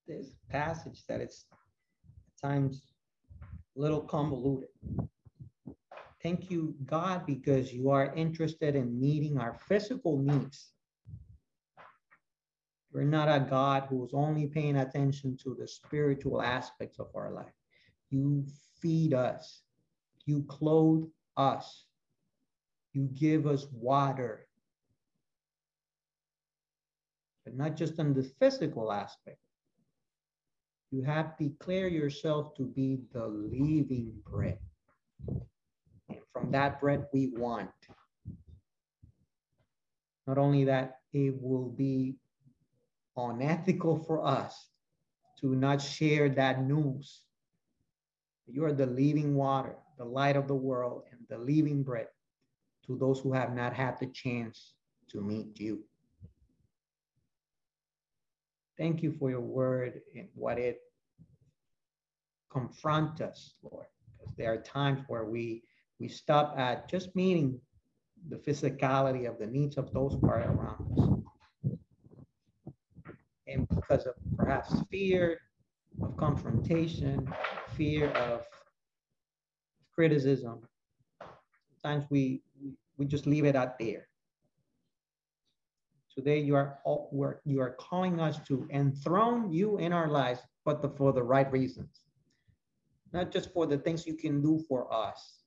this 0.07 0.33
passage 0.49 1.03
that 1.07 1.21
it's 1.21 1.45
at 1.51 2.49
times 2.49 2.81
a 3.77 3.79
little 3.79 4.01
convoluted. 4.01 4.69
Thank 6.23 6.51
you, 6.51 6.75
God, 6.85 7.25
because 7.25 7.73
you 7.73 7.89
are 7.89 8.13
interested 8.13 8.75
in 8.75 8.99
meeting 8.99 9.39
our 9.39 9.55
physical 9.67 10.19
needs. 10.19 10.71
You're 12.93 13.03
not 13.03 13.27
a 13.27 13.39
God 13.39 13.87
who's 13.89 14.11
only 14.13 14.47
paying 14.47 14.77
attention 14.77 15.37
to 15.43 15.55
the 15.59 15.67
spiritual 15.67 16.41
aspects 16.41 16.99
of 16.99 17.07
our 17.15 17.31
life. 17.31 17.53
You 18.09 18.45
feed 18.81 19.13
us, 19.13 19.63
you 20.25 20.43
clothe 20.43 21.07
us, 21.37 21.85
you 22.93 23.09
give 23.13 23.47
us 23.47 23.65
water, 23.71 24.47
but 27.45 27.55
not 27.55 27.75
just 27.75 27.99
on 27.99 28.13
the 28.13 28.23
physical 28.39 28.91
aspect. 28.91 29.39
You 30.91 31.03
have 31.03 31.37
declared 31.37 31.93
yourself 31.93 32.53
to 32.55 32.63
be 32.63 32.99
the 33.13 33.25
living 33.25 34.13
bread. 34.29 34.59
From 36.41 36.51
that 36.53 36.81
bread 36.81 37.05
we 37.13 37.27
want. 37.27 37.69
Not 40.25 40.39
only 40.39 40.63
that, 40.65 40.97
it 41.13 41.39
will 41.39 41.69
be 41.69 42.15
unethical 43.15 44.03
for 44.03 44.25
us 44.25 44.69
to 45.39 45.53
not 45.53 45.79
share 45.83 46.29
that 46.29 46.63
news. 46.63 47.21
You 48.47 48.65
are 48.65 48.73
the 48.73 48.87
living 48.87 49.35
water, 49.35 49.75
the 49.99 50.03
light 50.03 50.35
of 50.35 50.47
the 50.47 50.55
world, 50.55 51.03
and 51.11 51.19
the 51.29 51.37
living 51.37 51.83
bread 51.83 52.07
to 52.87 52.97
those 52.97 53.19
who 53.19 53.33
have 53.33 53.53
not 53.53 53.73
had 53.73 53.99
the 53.99 54.07
chance 54.07 54.73
to 55.11 55.21
meet 55.21 55.59
you. 55.59 55.83
Thank 58.79 59.03
you 59.03 59.11
for 59.11 59.29
your 59.29 59.41
word 59.41 60.01
and 60.17 60.27
what 60.33 60.57
it 60.57 60.79
confront 62.51 63.21
us, 63.21 63.53
Lord, 63.61 63.85
because 64.17 64.33
there 64.37 64.51
are 64.51 64.57
times 64.57 65.01
where 65.07 65.25
we 65.25 65.61
we 66.01 66.07
stop 66.07 66.57
at 66.57 66.89
just 66.89 67.15
meeting 67.15 67.61
the 68.29 68.37
physicality 68.37 69.29
of 69.29 69.37
the 69.37 69.45
needs 69.45 69.77
of 69.77 69.93
those 69.93 70.15
part 70.15 70.43
around 70.47 70.81
us. 70.97 71.75
And 73.47 73.67
because 73.69 74.07
of 74.07 74.15
perhaps 74.35 74.73
fear 74.89 75.39
of 76.01 76.17
confrontation, 76.17 77.31
fear 77.77 78.09
of 78.11 78.41
criticism, 79.93 80.61
sometimes 81.69 82.05
we 82.09 82.41
we 82.97 83.05
just 83.05 83.27
leave 83.27 83.45
it 83.45 83.55
out 83.55 83.77
there. 83.77 84.07
Today 86.15 86.39
you 86.39 86.55
are 86.55 86.79
all, 86.83 87.09
you 87.45 87.61
are 87.61 87.75
calling 87.79 88.19
us 88.19 88.39
to 88.47 88.67
enthrone 88.71 89.51
you 89.51 89.77
in 89.77 89.93
our 89.93 90.09
lives, 90.09 90.41
but 90.65 90.81
the, 90.81 90.89
for 90.89 91.13
the 91.13 91.23
right 91.23 91.49
reasons. 91.51 92.01
Not 93.13 93.31
just 93.31 93.53
for 93.53 93.65
the 93.67 93.77
things 93.77 94.07
you 94.07 94.15
can 94.15 94.41
do 94.41 94.63
for 94.67 94.91
us, 94.93 95.40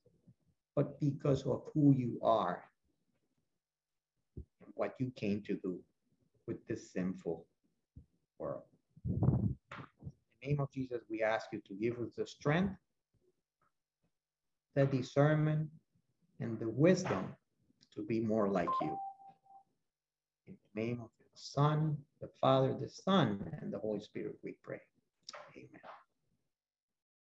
but 0.77 0.99
because 1.01 1.43
of 1.47 1.62
who 1.72 1.95
you 1.97 2.18
are 2.22 2.64
and 4.37 4.72
what 4.75 4.95
you 4.99 5.12
came 5.16 5.43
to 5.43 5.55
do 5.55 5.79
with 6.47 6.66
this 6.66 6.93
sinful 6.93 7.47
world. 8.39 8.62
In 9.09 9.20
the 9.20 10.49
name 10.49 10.61
of 10.61 10.70
Jesus, 10.72 11.03
we 11.09 11.22
ask 11.22 11.47
you 11.53 11.61
to 11.68 11.75
give 11.75 11.99
us 11.99 12.11
the 12.16 12.27
strength, 12.27 12.75
the 14.75 14.87
discernment, 14.87 15.68
and 16.41 16.59
the 16.59 16.68
wisdom 16.68 17.35
to 17.95 18.03
be 18.03 18.20
more 18.20 18.49
like 18.49 18.68
you. 18.83 18.97
In 20.49 20.57
the 20.75 20.81
name 20.81 21.01
of 21.01 21.09
the 21.18 21.25
Son, 21.35 21.97
the 22.20 22.29
Father, 22.41 22.77
the 22.79 22.89
Son, 22.89 23.51
and 23.62 23.72
the 23.72 23.79
Holy 23.79 24.01
Spirit, 24.01 24.37
we 24.43 24.55
pray. 24.62 24.81
Amen. 25.57 25.94